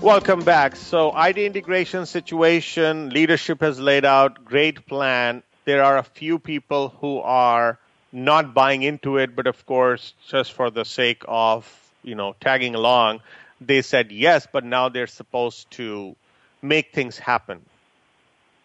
[0.00, 0.76] Welcome back.
[0.76, 5.42] So, IT integration situation, leadership has laid out, great plan.
[5.64, 7.78] There are a few people who are
[8.12, 11.66] not buying into it, but of course, just for the sake of,
[12.04, 13.22] you know, tagging along,
[13.60, 16.14] they said yes, but now they're supposed to
[16.62, 17.60] make things happen.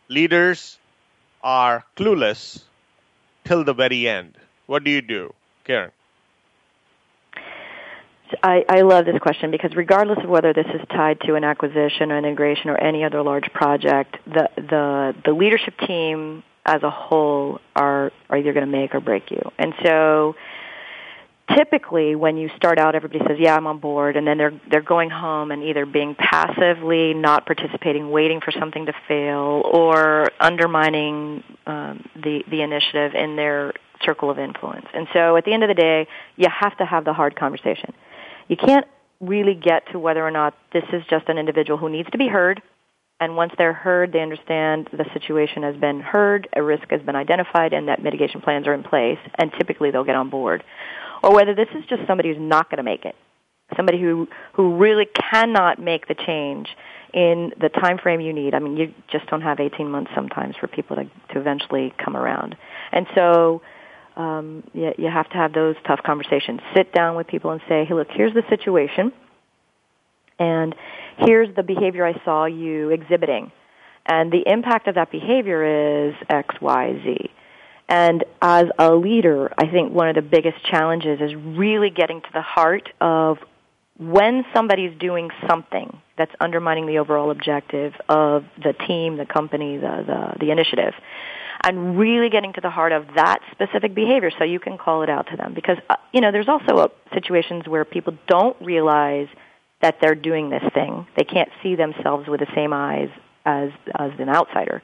[0.09, 0.77] Leaders
[1.43, 2.61] are clueless
[3.43, 4.35] till the very end.
[4.67, 5.91] What do you do, Karen?
[8.41, 12.12] I, I love this question because regardless of whether this is tied to an acquisition
[12.12, 16.89] or an integration or any other large project, the the, the leadership team as a
[16.89, 19.41] whole are are either going to make or break you.
[19.59, 20.36] And so
[21.55, 24.81] typically when you start out everybody says yeah i'm on board and then they're they're
[24.81, 31.43] going home and either being passively not participating waiting for something to fail or undermining
[31.67, 33.73] um, the the initiative in their
[34.05, 36.07] circle of influence and so at the end of the day
[36.38, 37.93] you have to have the hard conversation
[38.61, 38.87] you can't
[39.19, 42.27] really get to whether or not this is just an individual who needs to be
[42.27, 42.61] heard
[43.19, 47.15] and once they're heard, they understand the situation has been heard, a risk has been
[47.15, 50.61] identified, and that mitigation plans are in place, and typically they'll get on board
[51.23, 53.15] or whether this is just somebody who's not going to make it,
[53.75, 56.67] somebody who who really cannot make the change
[57.13, 58.53] in the time frame you need.
[58.53, 62.15] I mean, you just don't have 18 months sometimes for people to to eventually come
[62.15, 62.55] around,
[62.91, 63.61] and so.
[64.15, 66.60] Um, you, you have to have those tough conversations.
[66.76, 69.12] Sit down with people and say, "Hey, look, here's the situation,
[70.39, 70.76] and
[71.17, 73.52] here's the behavior I saw you exhibiting,
[74.06, 77.32] and the impact of that behavior is X, Y, Z."
[77.89, 82.30] And as a leader, I think one of the biggest challenges is really getting to
[82.34, 83.38] the heart of
[83.97, 90.04] when somebody's doing something that's undermining the overall objective of the team, the company, the,
[90.08, 90.93] the, the initiative,
[91.63, 95.10] and really getting to the heart of that specific behavior so you can call it
[95.10, 95.54] out to them.
[95.54, 99.28] Because, uh, you know, there's also uh, situations where people don't realize
[99.82, 101.08] that they're doing this thing.
[101.17, 103.10] They can't see themselves with the same eyes
[103.45, 104.82] as, as an outsider.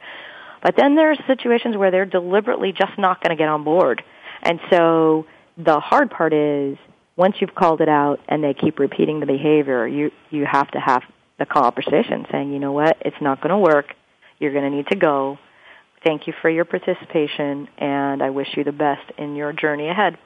[0.63, 4.03] But then there are situations where they're deliberately just not going to get on board.
[4.43, 5.25] And so
[5.57, 6.77] the hard part is
[7.15, 10.79] once you've called it out and they keep repeating the behavior, you, you have to
[10.79, 11.03] have
[11.37, 13.93] the conversation saying, you know what, it's not going to work.
[14.39, 15.37] You're going to need to go.
[16.03, 20.17] Thank you for your participation and I wish you the best in your journey ahead.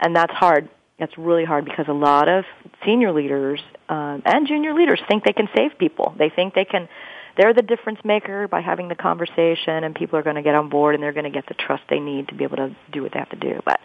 [0.00, 0.68] And that's hard.
[0.98, 2.44] That's really hard because a lot of
[2.84, 6.14] senior leaders um, and junior leaders think they can save people.
[6.18, 6.88] They think they can
[7.36, 10.68] they're the difference maker by having the conversation and people are going to get on
[10.68, 13.02] board and they're going to get the trust they need to be able to do
[13.02, 13.60] what they have to do.
[13.64, 13.80] But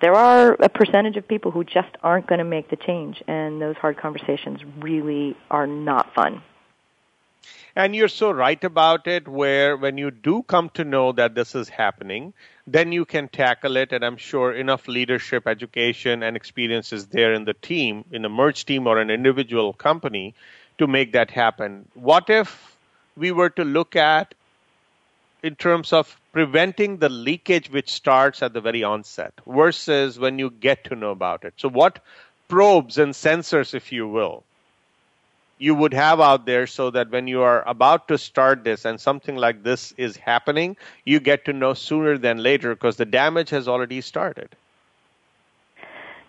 [0.00, 3.60] there are a percentage of people who just aren't going to make the change and
[3.60, 6.42] those hard conversations really are not fun.
[7.76, 11.54] And you're so right about it, where when you do come to know that this
[11.54, 12.32] is happening,
[12.66, 13.92] then you can tackle it.
[13.92, 18.28] And I'm sure enough leadership, education, and experience is there in the team, in a
[18.28, 20.34] merged team or an individual company
[20.78, 21.88] to make that happen.
[21.94, 22.76] What if
[23.16, 24.34] we were to look at
[25.42, 30.50] in terms of preventing the leakage which starts at the very onset versus when you
[30.50, 31.54] get to know about it.
[31.56, 32.00] So, what
[32.48, 34.44] probes and sensors, if you will,
[35.60, 38.98] you would have out there so that when you are about to start this and
[38.98, 43.50] something like this is happening, you get to know sooner than later because the damage
[43.50, 44.56] has already started.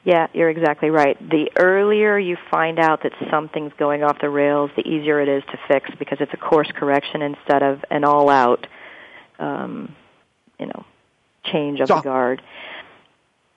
[0.04, 1.18] Yeah, you're exactly right.
[1.30, 5.44] The earlier you find out that something's going off the rails, the easier it is
[5.52, 8.68] to fix because it's a course correction instead of an all-out,
[9.40, 9.96] um,
[10.60, 10.86] you know,
[11.46, 12.42] change of so, the guard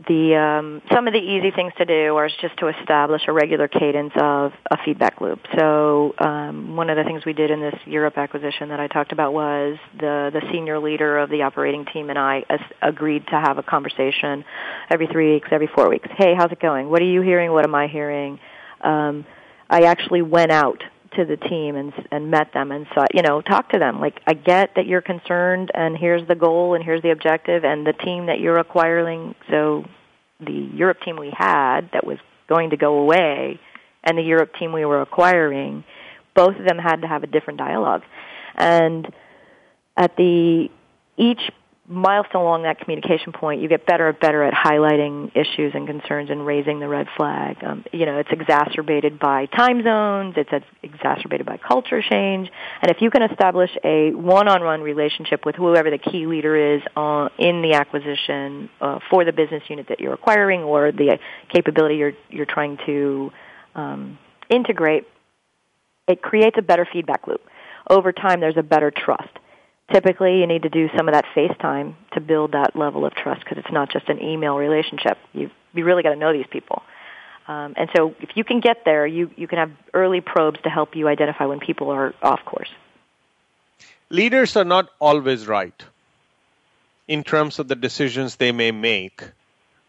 [0.07, 3.69] the um, some of the easy things to do are just to establish a regular
[3.69, 5.41] cadence of a feedback loop.
[5.59, 9.13] So um, one of the things we did in this Europe acquisition that I talked
[9.13, 13.41] about was the the senior leader of the operating team and I as, agreed to
[13.41, 14.45] have a conversation
[14.91, 16.09] every three weeks, every four weeks.
[16.17, 16.91] Hey, how's it going?
[16.91, 17.53] What are you hearing?
[17.53, 18.39] What am I hearing?
[18.83, 19.25] Um,
[19.71, 20.83] I actually went out
[21.17, 24.21] to the team and and met them and saw you know talk to them like
[24.27, 27.93] I get that you're concerned and here's the goal and here's the objective and the
[27.93, 29.85] team that you're acquiring so
[30.41, 33.61] the Europe team we had that was going to go away
[34.05, 35.83] and the Europe team we were acquiring,
[36.35, 38.03] both of them had to have a different dialogue.
[38.55, 39.12] And
[39.97, 40.69] at the
[41.17, 41.41] each
[41.87, 46.30] milestone along that communication point, you get better and better at highlighting issues and concerns
[46.30, 47.62] and raising the red flag.
[47.62, 53.03] Um, you know, it's exacerbated by time zones, it's exacerbated by culture change, and if
[53.03, 57.74] you can establish a one-on-one relationship with whoever the key leader is uh, in the
[57.74, 61.18] acquisition uh, for the business unit that you're acquiring or the
[61.53, 63.30] capability you're you're trying to
[63.74, 64.18] um,
[64.49, 65.07] integrate,
[66.09, 67.43] it creates a better feedback loop.
[67.91, 69.28] Over time, there's a better trust
[69.93, 73.41] typically you need to do some of that FaceTime to build that level of trust
[73.41, 75.18] because it's not just an email relationship.
[75.32, 76.82] You you really got to know these people.
[77.47, 80.70] Um, and so if you can get there, you, you can have early probes to
[80.70, 82.70] help you identify when people are off course.
[84.09, 85.82] Leaders are not always right
[87.07, 89.22] in terms of the decisions they may make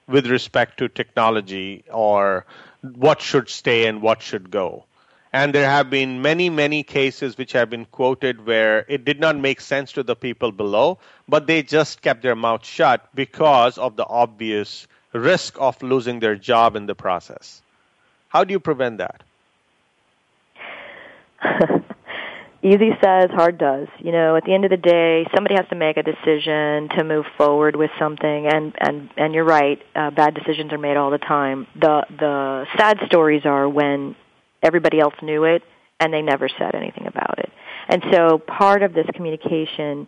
[0.07, 2.45] with respect to technology or
[2.81, 4.85] what should stay and what should go.
[5.35, 9.37] And there have been many, many cases which have been quoted where it did not
[9.37, 13.97] make sense to the people below, but they just kept their mouth shut because of
[13.97, 17.61] the obvious risk of losing their job in the process.
[18.29, 19.23] How do you prevent that?
[22.63, 23.89] Easy says, hard does.
[23.99, 27.03] You know, at the end of the day, somebody has to make a decision to
[27.03, 29.79] move forward with something, and and and you're right.
[29.93, 31.67] Uh, bad decisions are made all the time.
[31.75, 34.15] The the sad stories are when
[34.65, 35.63] everybody else knew it
[35.99, 37.49] and they never said anything about it.
[37.87, 40.07] And so part of this communication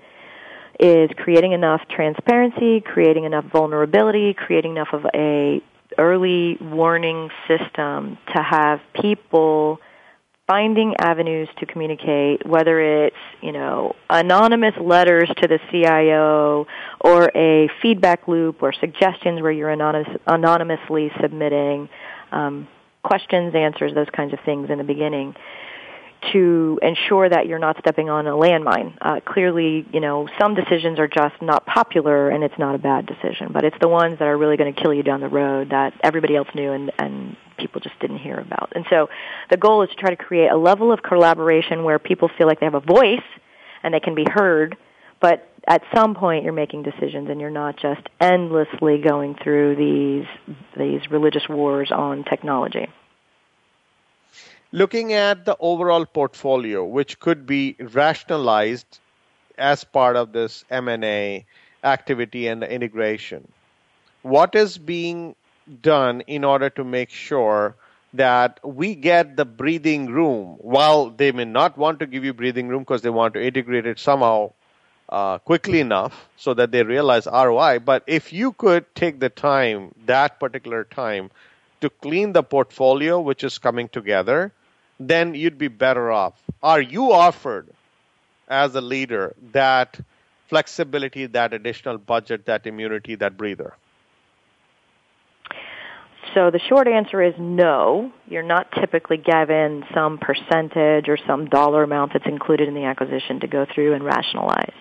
[0.79, 5.61] is creating enough transparency, creating enough vulnerability, creating enough of a
[5.97, 9.79] early warning system to have people
[10.45, 16.65] finding avenues to communicate, whether it's, you know, anonymous letters to the CIO
[17.01, 21.89] or a feedback loop or suggestions where you're anonymous, anonymously submitting
[22.31, 22.67] um,
[23.03, 25.35] questions, answers, those kinds of things in the beginning
[26.31, 28.97] to ensure that you're not stepping on a landmine.
[28.99, 33.05] Uh, clearly, you know, some decisions are just not popular and it's not a bad
[33.05, 35.69] decision, but it's the ones that are really going to kill you down the road
[35.69, 38.71] that everybody else knew and, and people just didn't hear about.
[38.75, 39.09] And so
[39.49, 42.59] the goal is to try to create a level of collaboration where people feel like
[42.59, 43.19] they have a voice
[43.83, 44.75] and they can be heard,
[45.21, 50.55] but at some point you're making decisions and you're not just endlessly going through these
[50.77, 52.87] these religious wars on technology.
[54.71, 58.99] Looking at the overall portfolio, which could be rationalized
[59.57, 61.45] as part of this M&A
[61.83, 63.47] activity and the integration,
[64.23, 65.35] what is being
[65.81, 67.75] done in order to make sure
[68.13, 72.67] that we get the breathing room while they may not want to give you breathing
[72.67, 74.51] room because they want to integrate it somehow
[75.09, 77.79] uh, quickly enough so that they realize ROI.
[77.79, 81.31] But if you could take the time, that particular time,
[81.81, 84.51] to clean the portfolio which is coming together,
[84.99, 86.33] then you'd be better off.
[86.63, 87.67] Are you offered
[88.47, 89.99] as a leader that
[90.47, 93.73] flexibility, that additional budget, that immunity, that breather?
[96.33, 98.11] So the short answer is no.
[98.27, 103.39] You're not typically given some percentage or some dollar amount that's included in the acquisition
[103.41, 104.73] to go through and rationalize.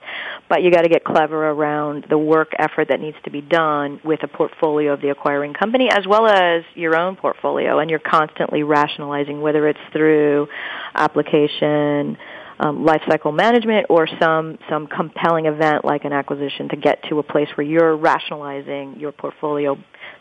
[0.49, 4.01] But you got to get clever around the work effort that needs to be done
[4.05, 7.99] with a portfolio of the acquiring company as well as your own portfolio and you're
[7.99, 10.49] constantly rationalizing whether it's through
[10.94, 12.16] application
[12.59, 17.22] um, lifecycle management or some some compelling event like an acquisition to get to a
[17.22, 19.76] place where you're rationalizing your portfolio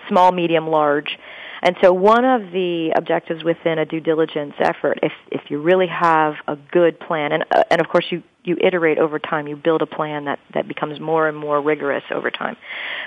[0.07, 1.17] small, medium, large.
[1.61, 5.87] And so one of the objectives within a due diligence effort, if, if you really
[5.87, 9.55] have a good plan, and, uh, and of course you, you iterate over time, you
[9.55, 12.55] build a plan that, that becomes more and more rigorous over time,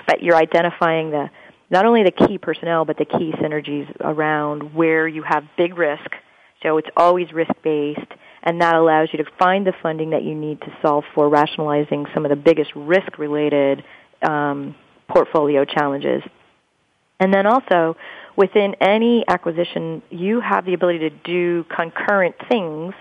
[0.05, 1.29] but you're identifying the,
[1.69, 6.11] not only the key personnel, but the key synergies around where you have big risk,
[6.61, 8.11] so it's always risk-based,
[8.43, 12.07] and that allows you to find the funding that you need to solve for rationalizing
[12.13, 13.85] some of the biggest risk-related
[14.21, 14.75] um,
[15.07, 16.23] portfolio challenges
[17.19, 17.97] and then also,
[18.35, 22.93] within any acquisition, you have the ability to do concurrent things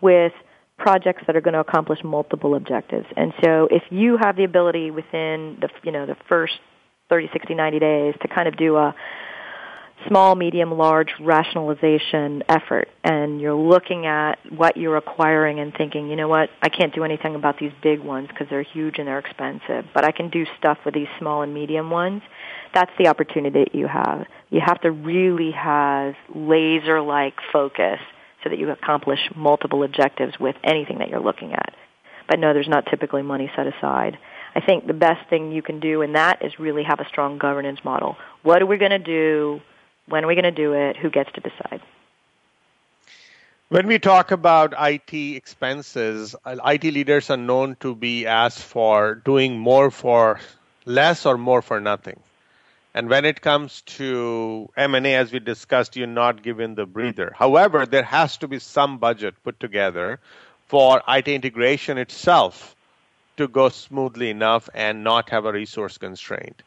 [0.00, 0.32] with
[0.78, 3.06] projects that are going to accomplish multiple objectives.
[3.16, 6.54] And so if you have the ability within the, you know, the first
[7.08, 8.94] 30, 60, 90 days to kind of do a
[10.08, 16.16] small, medium, large rationalization effort and you're looking at what you're acquiring and thinking, you
[16.16, 19.18] know what, I can't do anything about these big ones because they're huge and they're
[19.18, 22.22] expensive, but I can do stuff with these small and medium ones
[22.76, 24.26] that's the opportunity that you have.
[24.50, 28.00] You have to really have laser-like focus
[28.44, 31.74] so that you accomplish multiple objectives with anything that you're looking at.
[32.28, 34.18] But no, there's not typically money set aside.
[34.54, 37.38] I think the best thing you can do in that is really have a strong
[37.38, 38.18] governance model.
[38.42, 39.62] What are we going to do?
[40.06, 40.98] When are we going to do it?
[40.98, 41.80] Who gets to decide?
[43.70, 49.14] When we talk about IT expenses, uh, IT leaders are known to be asked for
[49.14, 50.40] doing more for
[50.84, 52.20] less or more for nothing.
[52.96, 57.30] And when it comes to M&A, as we discussed, you're not given the breather.
[57.36, 60.18] However, there has to be some budget put together
[60.68, 62.74] for IT integration itself
[63.36, 66.62] to go smoothly enough and not have a resource constraint.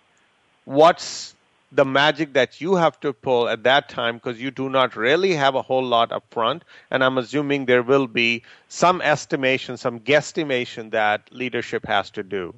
[0.65, 1.33] What's
[1.71, 5.33] the magic that you have to pull at that time because you do not really
[5.33, 9.99] have a whole lot up front and i'm assuming there will be some estimation some
[9.99, 12.55] guesstimation that leadership has to do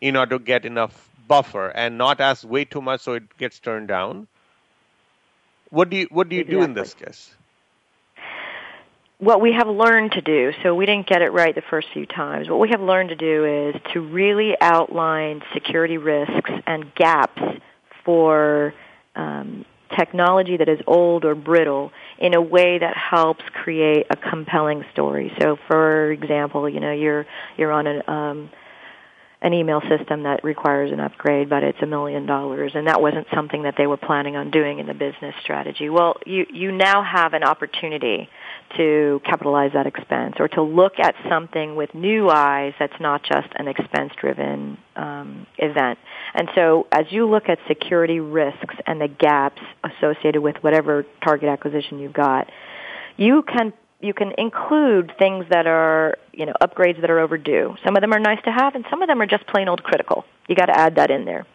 [0.00, 3.58] in order to get enough buffer and not ask way too much so it gets
[3.58, 4.26] turned down
[5.70, 6.60] what do you what do you exactly.
[6.60, 7.34] do in this case
[9.18, 12.04] what we have learned to do, so we didn't get it right the first few
[12.04, 17.40] times, what we have learned to do is to really outline security risks and gaps
[18.04, 18.74] for
[19.16, 19.64] um,
[19.96, 25.32] technology that is old or brittle in a way that helps create a compelling story.
[25.40, 27.24] So, for example, you know you're
[27.56, 28.50] you're on an um,
[29.44, 33.26] an email system that requires an upgrade, but it's a million dollars, and that wasn't
[33.34, 35.90] something that they were planning on doing in the business strategy.
[35.90, 38.30] Well, you you now have an opportunity
[38.78, 43.48] to capitalize that expense or to look at something with new eyes that's not just
[43.56, 45.98] an expense driven um, event.
[46.32, 51.50] And so as you look at security risks and the gaps associated with whatever target
[51.50, 52.48] acquisition you've got,
[53.18, 53.74] you can
[54.04, 57.74] you can include things that are, you know, upgrades that are overdue.
[57.84, 59.82] Some of them are nice to have and some of them are just plain old
[59.82, 60.24] critical.
[60.46, 61.46] You got to add that in there.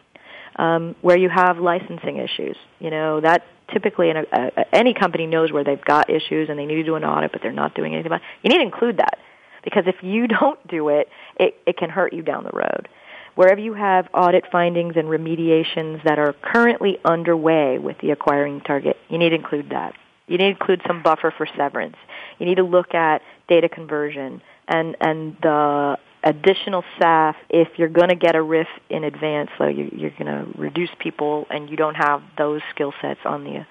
[0.56, 5.26] Um, where you have licensing issues, you know, that typically in a, a, any company
[5.26, 7.74] knows where they've got issues and they need to do an audit, but they're not
[7.74, 8.26] doing anything about it.
[8.42, 9.18] You need to include that
[9.62, 12.88] because if you don't do it, it, it can hurt you down the road.
[13.36, 18.96] Wherever you have audit findings and remediations that are currently underway with the acquiring target,
[19.08, 19.94] you need to include that.
[20.26, 21.96] You need to include some buffer for severance.
[22.40, 28.08] You need to look at data conversion and, and the additional staff if you're going
[28.08, 31.76] to get a RIF in advance, so you, you're going to reduce people and you
[31.76, 33.66] don't have those skill sets on the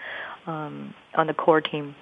[0.49, 1.95] um, on the core team.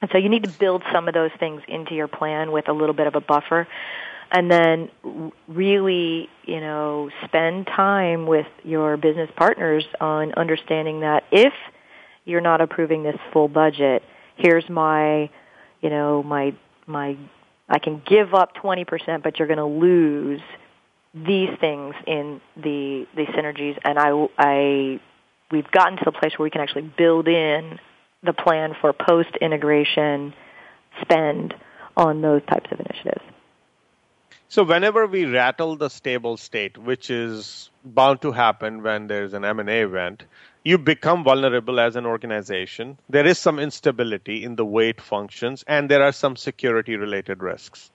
[0.00, 2.72] And so you need to build some of those things into your plan with a
[2.72, 3.66] little bit of a buffer.
[4.30, 4.90] And then
[5.48, 11.52] really, you know, spend time with your business partners on understanding that if
[12.24, 14.02] you're not approving this full budget,
[14.36, 15.30] here's my,
[15.84, 16.54] you know, my
[16.86, 17.16] my
[17.68, 20.40] I can give up 20%, but you're going to lose
[21.14, 23.78] these things in the the synergies.
[23.84, 25.00] And I, I,
[25.50, 27.78] we've gotten to the place where we can actually build in
[28.22, 30.32] the plan for post integration
[31.02, 31.54] spend
[31.96, 33.24] on those types of initiatives.
[34.48, 39.44] So whenever we rattle the stable state, which is bound to happen when there's an
[39.44, 40.24] M&A event,
[40.64, 42.96] you become vulnerable as an organization.
[43.10, 47.42] There is some instability in the way it functions, and there are some security related
[47.42, 47.90] risks.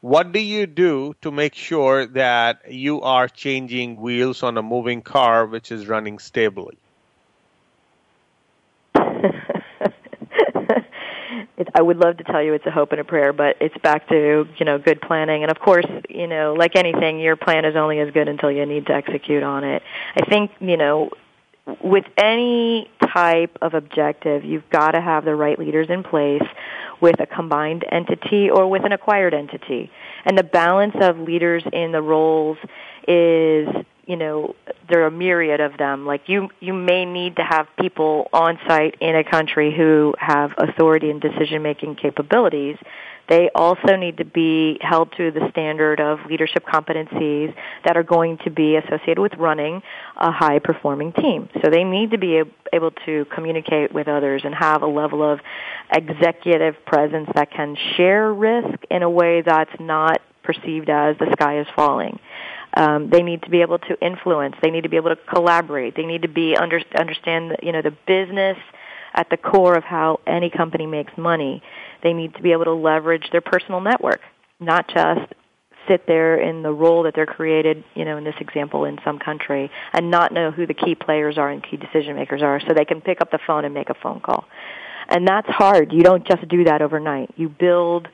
[0.00, 5.02] What do you do to make sure that you are changing wheels on a moving
[5.02, 6.78] car which is running stably?
[8.94, 9.92] it,
[11.74, 14.08] I would love to tell you it's a hope and a prayer, but it's back
[14.08, 15.42] to you know good planning.
[15.42, 18.64] And of course, you know, like anything, your plan is only as good until you
[18.64, 19.82] need to execute on it.
[20.16, 21.10] I think you know
[21.82, 26.42] with any type of objective, you've got to have the right leaders in place
[27.00, 29.90] with a combined entity or with an acquired entity.
[30.24, 32.58] And the balance of leaders in the roles
[33.06, 33.68] is,
[34.06, 34.54] you know,
[34.88, 36.06] there are a myriad of them.
[36.06, 40.52] Like you, you may need to have people on site in a country who have
[40.58, 42.76] authority and decision making capabilities
[43.28, 47.54] they also need to be held to the standard of leadership competencies
[47.84, 49.82] that are going to be associated with running
[50.16, 51.48] a high performing team.
[51.62, 55.40] So they need to be able to communicate with others and have a level of
[55.92, 61.60] executive presence that can share risk in a way that's not perceived as the sky
[61.60, 62.18] is falling.
[62.74, 64.54] Um, they need to be able to influence.
[64.62, 65.96] They need to be able to collaborate.
[65.96, 68.58] They need to be under, understand, you know, the business
[69.14, 71.62] at the core of how any company makes money.
[72.02, 74.20] They need to be able to leverage their personal network,
[74.60, 75.32] not just
[75.88, 79.18] sit there in the role that they're created, you know, in this example in some
[79.18, 82.74] country and not know who the key players are and key decision makers are so
[82.74, 84.44] they can pick up the phone and make a phone call.
[85.08, 85.92] And that's hard.
[85.92, 87.30] You don't just do that overnight.
[87.36, 88.08] You build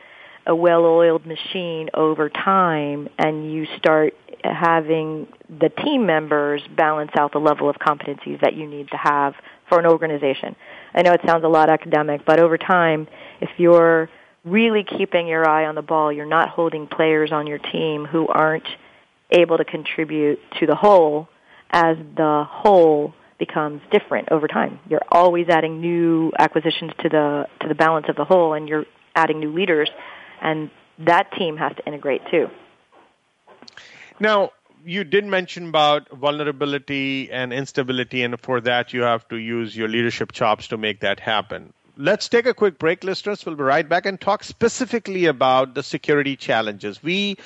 [0.46, 4.14] a well-oiled machine over time and you start
[4.44, 9.34] having the team members balance out the level of competencies that you need to have
[9.68, 10.56] for an organization.
[10.94, 13.08] I know it sounds a lot academic, but over time,
[13.40, 14.10] if you're
[14.44, 18.26] really keeping your eye on the ball, you're not holding players on your team who
[18.28, 18.66] aren't
[19.30, 21.28] able to contribute to the whole
[21.70, 24.78] as the whole becomes different over time.
[24.88, 28.84] You're always adding new acquisitions to the to the balance of the whole, and you're
[29.16, 29.90] adding new leaders,
[30.40, 32.48] and that team has to integrate too.
[34.20, 34.50] Now,
[34.84, 39.88] you did mention about vulnerability and instability, and for that you have to use your
[39.88, 41.72] leadership chops to make that happen.
[41.96, 43.44] Let's take a quick break, listeners.
[43.44, 47.02] We'll be right back and talk specifically about the security challenges.
[47.02, 47.36] We,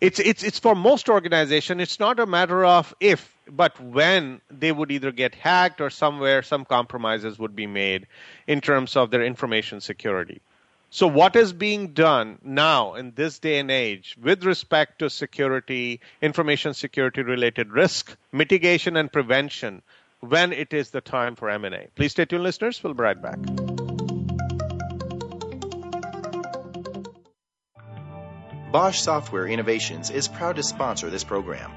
[0.00, 1.80] it's it's it's for most organizations.
[1.80, 6.42] It's not a matter of if, but when they would either get hacked or somewhere
[6.42, 8.06] some compromises would be made
[8.46, 10.42] in terms of their information security.
[10.94, 16.00] So, what is being done now in this day and age with respect to security,
[16.22, 19.82] information security related risk, mitigation, and prevention
[20.20, 21.88] when it is the time for M&A?
[21.96, 22.80] Please stay tuned, listeners.
[22.80, 23.38] We'll be right back.
[28.70, 31.72] Bosch Software Innovations is proud to sponsor this program.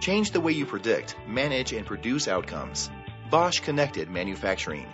[0.00, 2.90] Change the way you predict, manage, and produce outcomes.
[3.30, 4.86] Bosch Connected Manufacturing.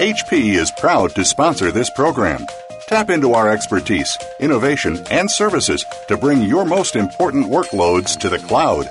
[0.00, 2.46] HP is proud to sponsor this program.
[2.90, 8.40] Tap into our expertise, innovation, and services to bring your most important workloads to the
[8.40, 8.86] cloud.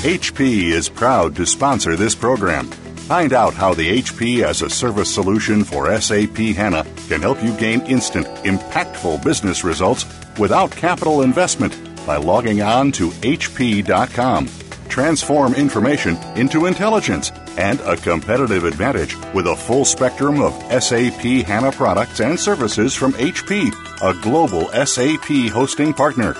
[0.00, 2.68] HP is proud to sponsor this program.
[3.10, 7.54] Find out how the HP as a service solution for SAP HANA can help you
[7.58, 10.06] gain instant, impactful business results
[10.38, 14.48] without capital investment by logging on to HP.com.
[14.88, 21.72] Transform information into intelligence and a competitive advantage with a full spectrum of SAP HANA
[21.72, 23.72] products and services from HP,
[24.02, 26.34] a global SAP hosting partner.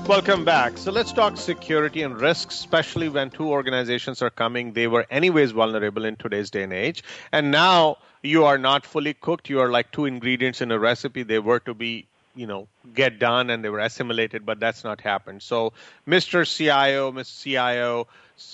[0.09, 0.79] Welcome back.
[0.79, 4.73] So let's talk security and risks, especially when two organizations are coming.
[4.73, 7.03] They were anyways vulnerable in today's day and age.
[7.33, 9.49] And now you are not fully cooked.
[9.49, 11.23] You are like two ingredients in a recipe.
[11.23, 15.01] They were to be you know get done and they were assimilated but that's not
[15.01, 15.43] happened.
[15.43, 15.73] So
[16.07, 18.07] mr cio mr cio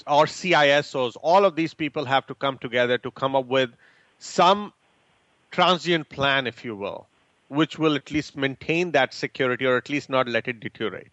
[0.07, 3.71] or cisos all of these people have to come together to come up with
[4.19, 4.73] some
[5.51, 7.07] transient plan if you will
[7.49, 11.13] which will at least maintain that security or at least not let it deteriorate.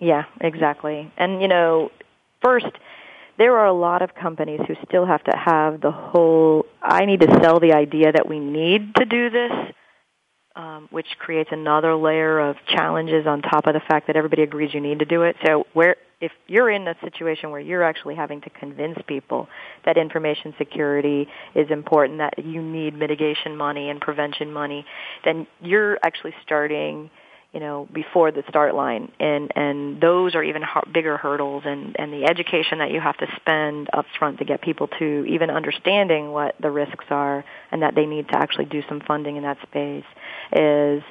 [0.00, 1.12] Yeah exactly.
[1.16, 1.92] And you know
[2.42, 2.72] first
[3.36, 7.20] there are a lot of companies who still have to have the whole I need
[7.20, 9.52] to sell the idea that we need to do this
[10.56, 14.74] um, which creates another layer of challenges on top of the fact that everybody agrees
[14.74, 15.36] you need to do it.
[15.46, 19.48] So where if you're in a situation where you're actually having to convince people
[19.86, 24.84] that information security is important, that you need mitigation money and prevention money,
[25.24, 27.10] then you're actually starting
[27.52, 29.10] you know before the start line.
[29.18, 33.26] And and those are even bigger hurdles and and the education that you have to
[33.36, 37.94] spend up front to get people to even understanding what the risks are and that
[37.94, 40.04] they need to actually do some funding in that space
[40.52, 41.02] is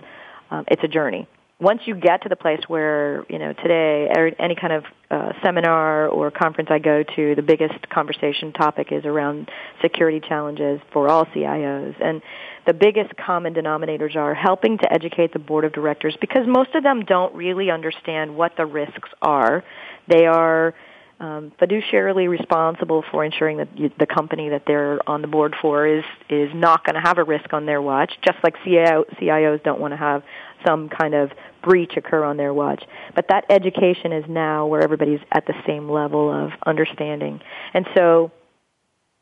[0.52, 1.28] um, it's a journey
[1.60, 4.08] once you get to the place where you know today
[4.40, 9.06] any kind of uh, seminar or conference I go to, the biggest conversation topic is
[9.06, 9.50] around
[9.82, 12.22] security challenges for all CIOs, and
[12.66, 16.84] the biggest common denominators are helping to educate the board of directors because most of
[16.84, 19.64] them don't really understand what the risks are.
[20.08, 20.74] They are
[21.20, 25.86] um, fiduciarily responsible for ensuring that you, the company that they're on the board for
[25.86, 28.14] is is not going to have a risk on their watch.
[28.26, 30.24] Just like CIO, CIOs don't want to have
[30.66, 31.32] some kind of
[31.64, 32.84] breach occur on their watch.
[33.16, 37.42] But that education is now where everybody's at the same level of understanding,
[37.74, 38.32] and so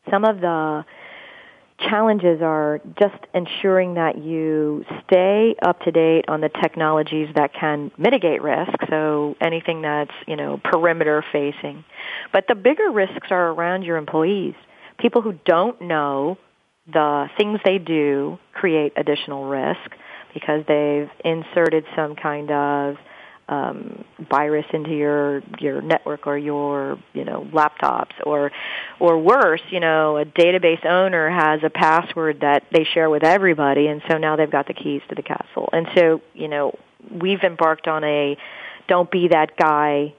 [0.09, 0.85] some of the
[1.79, 7.91] challenges are just ensuring that you stay up to date on the technologies that can
[7.97, 11.83] mitigate risk, so anything that's, you know, perimeter facing.
[12.33, 14.55] But the bigger risks are around your employees.
[14.97, 16.37] People who don't know
[16.91, 19.91] the things they do create additional risk
[20.33, 22.95] because they've inserted some kind of
[23.49, 28.13] um, virus into your your network or your you know laptops.
[28.25, 28.51] Or
[28.99, 33.87] or worse you know a database owner has a password that they share with everybody
[33.87, 35.69] and so now they've got the keys to the castle.
[35.71, 36.77] And so you know
[37.11, 38.37] we've embarked on a
[38.87, 40.13] don't be that guy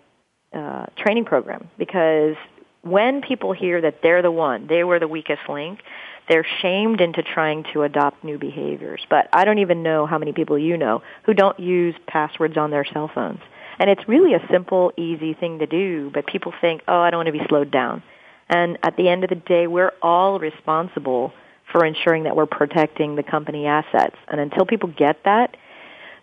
[0.52, 1.68] uh, training program.
[1.78, 2.36] Because
[2.82, 5.80] when people hear that they're the one they were the weakest link
[6.28, 9.06] they're shamed into trying to adopt new behaviors.
[9.08, 12.70] But I don't even know how many people you know who don't use passwords on
[12.70, 13.40] their cell phones.
[13.78, 17.18] And it's really a simple, easy thing to do, but people think, oh, I don't
[17.18, 18.02] want to be slowed down.
[18.48, 21.32] And at the end of the day, we're all responsible
[21.70, 24.16] for ensuring that we're protecting the company assets.
[24.26, 25.56] And until people get that,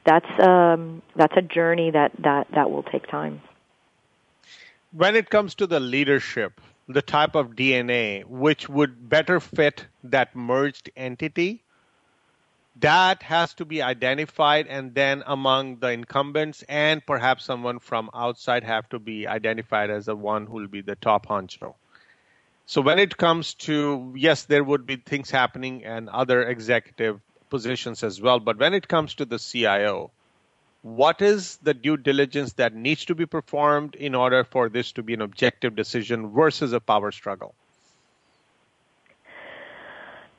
[0.05, 3.41] that's um, that's a journey that, that, that will take time.
[4.91, 10.35] When it comes to the leadership, the type of DNA which would better fit that
[10.35, 11.63] merged entity,
[12.77, 18.63] that has to be identified and then among the incumbents and perhaps someone from outside
[18.63, 21.73] have to be identified as the one who will be the top honcho.
[22.65, 28.03] So when it comes to yes, there would be things happening and other executive positions
[28.03, 30.11] as well, but when it comes to the CIO,
[30.85, 35.01] what is the due diligence that needs to be performed in order for this to
[35.01, 37.55] be an objective decision versus a power struggle?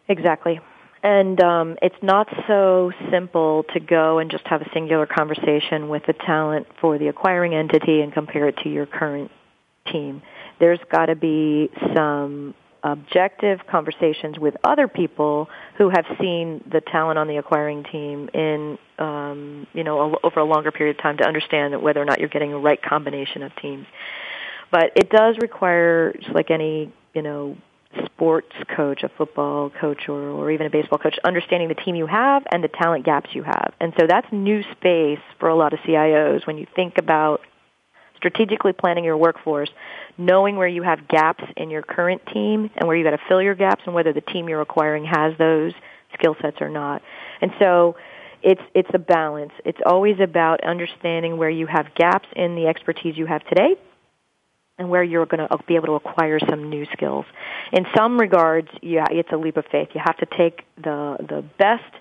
[0.06, 0.60] Exactly.
[1.02, 6.04] And um, it's not so simple to go and just have a singular conversation with
[6.06, 9.32] the talent for the acquiring entity and compare it to your current
[9.90, 10.22] team.
[10.60, 12.54] There's got to be some
[12.86, 18.78] objective conversations with other people who have seen the talent on the acquiring team in
[18.98, 22.20] um, you know a, over a longer period of time to understand whether or not
[22.20, 23.86] you're getting the right combination of teams.
[24.70, 27.56] But it does require, just like any you know
[28.04, 32.06] sports coach, a football coach, or, or even a baseball coach, understanding the team you
[32.06, 33.72] have and the talent gaps you have.
[33.80, 37.40] And so that's new space for a lot of CIOs when you think about
[38.16, 39.70] strategically planning your workforce,
[40.18, 43.42] knowing where you have gaps in your current team and where you got to fill
[43.42, 45.72] your gaps and whether the team you're acquiring has those
[46.14, 47.02] skill sets or not.
[47.40, 47.96] And so
[48.42, 49.52] it's it's a balance.
[49.64, 53.76] It's always about understanding where you have gaps in the expertise you have today
[54.78, 57.24] and where you're going to uh, be able to acquire some new skills.
[57.72, 59.88] In some regards, yeah, it's a leap of faith.
[59.94, 61.92] You have to take the the best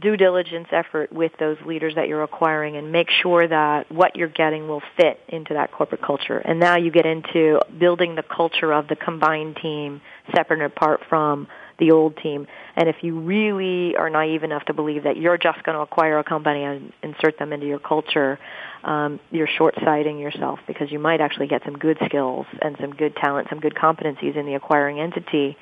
[0.00, 4.28] due diligence effort with those leaders that you're acquiring and make sure that what you're
[4.28, 6.38] getting will fit into that corporate culture.
[6.38, 10.02] And now you get into building the culture of the combined team
[10.34, 11.46] separate and apart from
[11.78, 12.46] the old team.
[12.74, 16.18] And if you really are naive enough to believe that you're just going to acquire
[16.18, 18.38] a company and insert them into your culture,
[18.84, 23.14] um, you're short-sighting yourself because you might actually get some good skills and some good
[23.16, 25.56] talent, some good competencies in the acquiring entity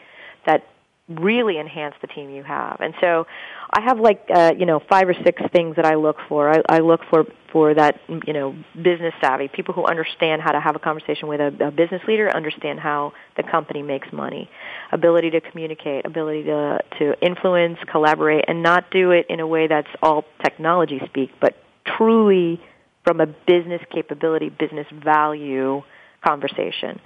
[0.47, 0.65] that
[1.09, 2.79] really enhance the team you have.
[2.81, 3.27] And so
[3.71, 6.51] I have like uh, you know five or six things that I look for.
[6.51, 10.61] I, I look for for that you know business savvy people who understand how to
[10.61, 14.49] have a conversation with a, a business leader, understand how the company makes money,
[14.93, 19.67] ability to communicate, ability to to influence, collaborate, and not do it in a way
[19.67, 22.61] that's all technology speak, but truly
[23.05, 25.83] from a business capability, business value
[26.25, 26.99] conversation.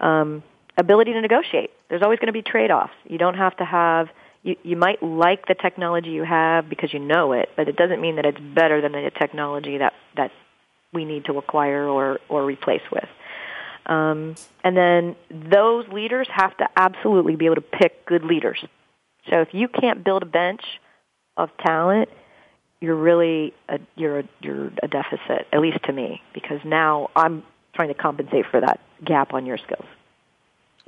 [0.00, 0.42] Um,
[0.78, 1.70] ability to negotiate.
[1.90, 2.92] There's always going to be trade-offs.
[3.06, 4.08] You don't have to have
[4.42, 8.00] you, you might like the technology you have because you know it, but it doesn't
[8.00, 10.30] mean that it's better than the technology that that
[10.92, 13.08] we need to acquire or or replace with.
[13.86, 18.62] Um, and then those leaders have to absolutely be able to pick good leaders.
[19.30, 20.60] So if you can't build a bench
[21.36, 22.10] of talent,
[22.80, 27.42] you're really a, you're a, you're a deficit, at least to me, because now I'm
[27.74, 29.86] trying to compensate for that gap on your skills.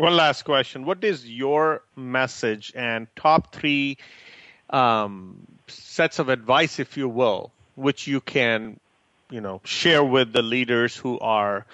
[0.01, 0.87] One last question.
[0.87, 3.99] What is your message and top three
[4.71, 8.81] um, sets of advice, if you will, which you can,
[9.31, 11.67] you know, share with the leaders who are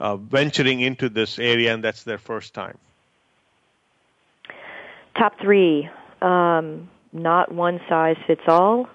[0.00, 2.76] uh, venturing into this area and that's their first time?
[5.16, 5.88] Top three.
[6.20, 8.88] Um, not one size fits all.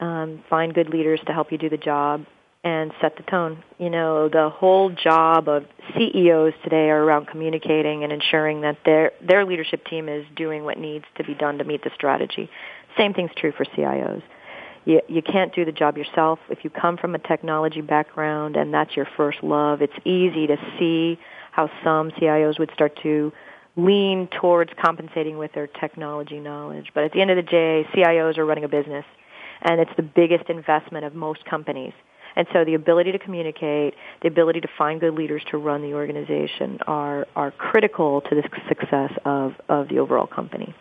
[0.00, 2.26] Um, find good leaders to help you do the job
[2.66, 3.62] and set the tone.
[3.78, 9.12] You know, the whole job of CEOs today are around communicating and ensuring that their
[9.20, 12.50] their leadership team is doing what needs to be done to meet the strategy.
[12.98, 14.22] Same thing's true for CIOs.
[14.84, 16.40] You, you can't do the job yourself.
[16.50, 20.56] If you come from a technology background and that's your first love, it's easy to
[20.76, 21.20] see
[21.52, 23.32] how some CIOs would start to
[23.76, 26.90] lean towards compensating with their technology knowledge.
[26.94, 29.04] But at the end of the day, CIOs are running a business,
[29.62, 31.92] and it's the biggest investment of most companies.
[32.36, 35.94] And so the ability to communicate, the ability to find good leaders to run the
[35.94, 40.74] organization are, are critical to the success of, of the overall company.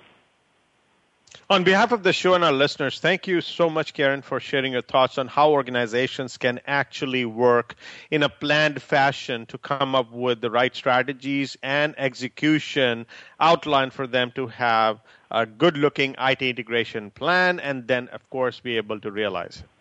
[1.48, 4.74] On behalf of the show and our listeners, thank you so much, Karen, for sharing
[4.74, 7.76] your thoughts on how organizations can actually work
[8.10, 13.06] in a planned fashion to come up with the right strategies and execution
[13.40, 15.00] outline for them to have
[15.30, 19.75] a good looking IT integration plan and then, of course, be able to realize it.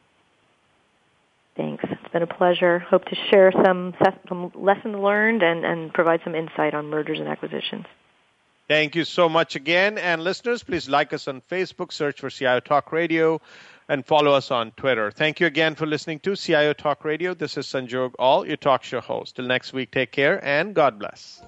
[1.56, 1.84] Thanks.
[1.88, 2.80] It's been a pleasure.
[2.80, 3.94] Hope to share some,
[4.28, 7.86] some lessons learned and, and provide some insight on mergers and acquisitions.
[8.66, 9.98] Thank you so much again.
[9.98, 13.40] And listeners, please like us on Facebook, search for CIO Talk Radio,
[13.88, 15.10] and follow us on Twitter.
[15.10, 17.34] Thank you again for listening to CIO Talk Radio.
[17.34, 19.36] This is Sanjog Aul, your talk show host.
[19.36, 21.42] Till next week, take care and God bless.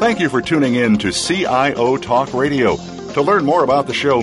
[0.00, 2.76] Thank you for tuning in to CIO Talk Radio.
[3.12, 4.22] To learn more about the show,